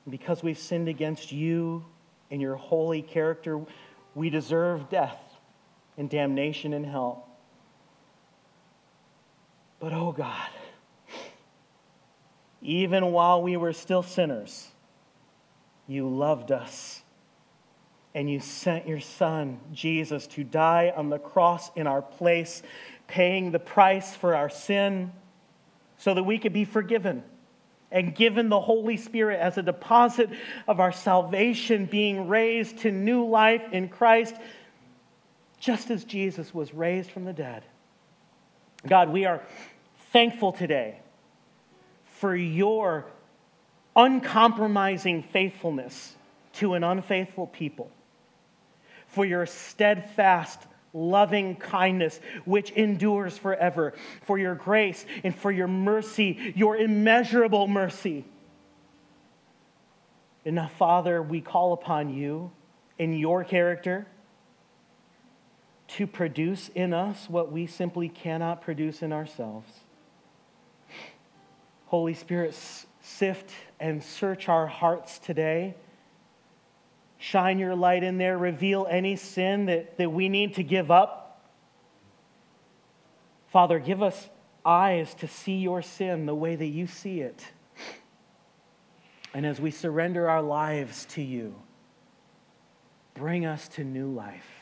Because 0.08 0.44
we've 0.44 0.58
sinned 0.58 0.86
against 0.86 1.32
you 1.32 1.84
and 2.30 2.40
your 2.40 2.54
holy 2.54 3.02
character, 3.02 3.60
we 4.14 4.30
deserve 4.30 4.88
death 4.88 5.29
and 6.00 6.08
damnation 6.08 6.72
in 6.72 6.82
hell. 6.82 7.28
But 9.80 9.92
oh 9.92 10.12
God, 10.12 10.48
even 12.62 13.12
while 13.12 13.42
we 13.42 13.58
were 13.58 13.74
still 13.74 14.02
sinners, 14.02 14.68
you 15.86 16.08
loved 16.08 16.52
us 16.52 17.02
and 18.14 18.30
you 18.30 18.40
sent 18.40 18.88
your 18.88 19.00
son, 19.00 19.60
Jesus, 19.74 20.26
to 20.28 20.42
die 20.42 20.90
on 20.96 21.10
the 21.10 21.18
cross 21.18 21.70
in 21.76 21.86
our 21.86 22.00
place, 22.00 22.62
paying 23.06 23.50
the 23.50 23.58
price 23.58 24.16
for 24.16 24.34
our 24.34 24.48
sin 24.48 25.12
so 25.98 26.14
that 26.14 26.22
we 26.22 26.38
could 26.38 26.54
be 26.54 26.64
forgiven 26.64 27.22
and 27.92 28.14
given 28.14 28.48
the 28.48 28.60
Holy 28.60 28.96
Spirit 28.96 29.38
as 29.38 29.58
a 29.58 29.62
deposit 29.62 30.30
of 30.66 30.80
our 30.80 30.92
salvation, 30.92 31.84
being 31.84 32.26
raised 32.26 32.78
to 32.78 32.90
new 32.90 33.26
life 33.26 33.62
in 33.72 33.88
Christ, 33.88 34.34
just 35.60 35.90
as 35.90 36.04
Jesus 36.04 36.52
was 36.52 36.74
raised 36.74 37.10
from 37.10 37.24
the 37.24 37.32
dead. 37.32 37.62
God, 38.86 39.10
we 39.10 39.26
are 39.26 39.42
thankful 40.12 40.52
today 40.52 40.98
for 42.04 42.34
your 42.34 43.06
uncompromising 43.94 45.22
faithfulness 45.22 46.16
to 46.54 46.74
an 46.74 46.82
unfaithful 46.82 47.46
people 47.46 47.90
for 49.10 49.24
your 49.24 49.44
steadfast, 49.44 50.60
loving 50.92 51.56
kindness, 51.56 52.20
which 52.44 52.70
endures 52.70 53.36
forever, 53.36 53.92
for 54.22 54.38
your 54.38 54.54
grace 54.54 55.04
and 55.24 55.34
for 55.34 55.50
your 55.50 55.66
mercy, 55.66 56.52
your 56.54 56.76
immeasurable 56.76 57.66
mercy. 57.66 58.24
And 60.44 60.54
now, 60.54 60.70
Father, 60.78 61.22
we 61.22 61.40
call 61.40 61.72
upon 61.72 62.14
you 62.14 62.50
in 62.98 63.12
your 63.12 63.44
character 63.44 64.06
to 65.96 66.06
produce 66.06 66.68
in 66.74 66.92
us 66.92 67.28
what 67.28 67.50
we 67.50 67.66
simply 67.66 68.08
cannot 68.08 68.62
produce 68.62 69.02
in 69.02 69.12
ourselves. 69.12 69.70
Holy 71.86 72.14
Spirit, 72.14 72.54
sift 73.02 73.50
and 73.78 74.02
search 74.02 74.48
our 74.48 74.66
hearts 74.66 75.18
today 75.18 75.74
Shine 77.22 77.58
your 77.58 77.74
light 77.74 78.02
in 78.02 78.16
there. 78.16 78.38
Reveal 78.38 78.86
any 78.88 79.14
sin 79.14 79.66
that, 79.66 79.98
that 79.98 80.10
we 80.10 80.30
need 80.30 80.54
to 80.54 80.62
give 80.62 80.90
up. 80.90 81.44
Father, 83.52 83.78
give 83.78 84.02
us 84.02 84.30
eyes 84.64 85.12
to 85.16 85.28
see 85.28 85.56
your 85.56 85.82
sin 85.82 86.24
the 86.24 86.34
way 86.34 86.56
that 86.56 86.66
you 86.66 86.86
see 86.86 87.20
it. 87.20 87.46
And 89.34 89.44
as 89.44 89.60
we 89.60 89.70
surrender 89.70 90.30
our 90.30 90.40
lives 90.40 91.04
to 91.10 91.22
you, 91.22 91.54
bring 93.12 93.44
us 93.44 93.68
to 93.68 93.84
new 93.84 94.10
life. 94.10 94.59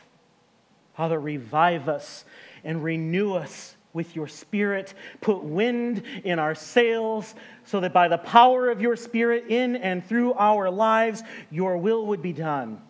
Father, 0.98 1.20
revive 1.20 1.88
us 1.88 2.24
and 2.64 2.82
renew 2.82 3.34
us 3.34 3.76
with 3.92 4.16
your 4.16 4.26
Spirit. 4.26 4.94
Put 5.20 5.44
wind 5.44 6.02
in 6.24 6.40
our 6.40 6.56
sails 6.56 7.36
so 7.64 7.78
that 7.78 7.92
by 7.92 8.08
the 8.08 8.18
power 8.18 8.68
of 8.68 8.80
your 8.80 8.96
Spirit 8.96 9.44
in 9.46 9.76
and 9.76 10.04
through 10.04 10.32
our 10.32 10.68
lives, 10.68 11.22
your 11.52 11.76
will 11.76 12.06
would 12.06 12.20
be 12.20 12.32
done 12.32 12.82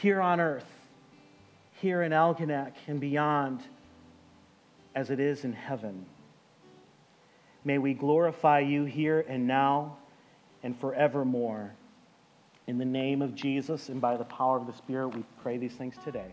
here 0.00 0.22
on 0.22 0.40
earth, 0.40 0.64
here 1.82 2.00
in 2.00 2.12
Algonac 2.12 2.72
and 2.86 2.98
beyond, 2.98 3.60
as 4.94 5.10
it 5.10 5.20
is 5.20 5.44
in 5.44 5.52
heaven. 5.52 6.06
May 7.62 7.76
we 7.76 7.92
glorify 7.92 8.60
you 8.60 8.86
here 8.86 9.22
and 9.28 9.46
now 9.46 9.98
and 10.62 10.74
forevermore. 10.80 11.74
In 12.66 12.78
the 12.78 12.86
name 12.86 13.20
of 13.20 13.34
Jesus 13.34 13.90
and 13.90 14.00
by 14.00 14.16
the 14.16 14.24
power 14.24 14.56
of 14.56 14.66
the 14.66 14.72
Spirit, 14.72 15.08
we 15.08 15.24
pray 15.42 15.58
these 15.58 15.74
things 15.74 15.96
today. 16.02 16.32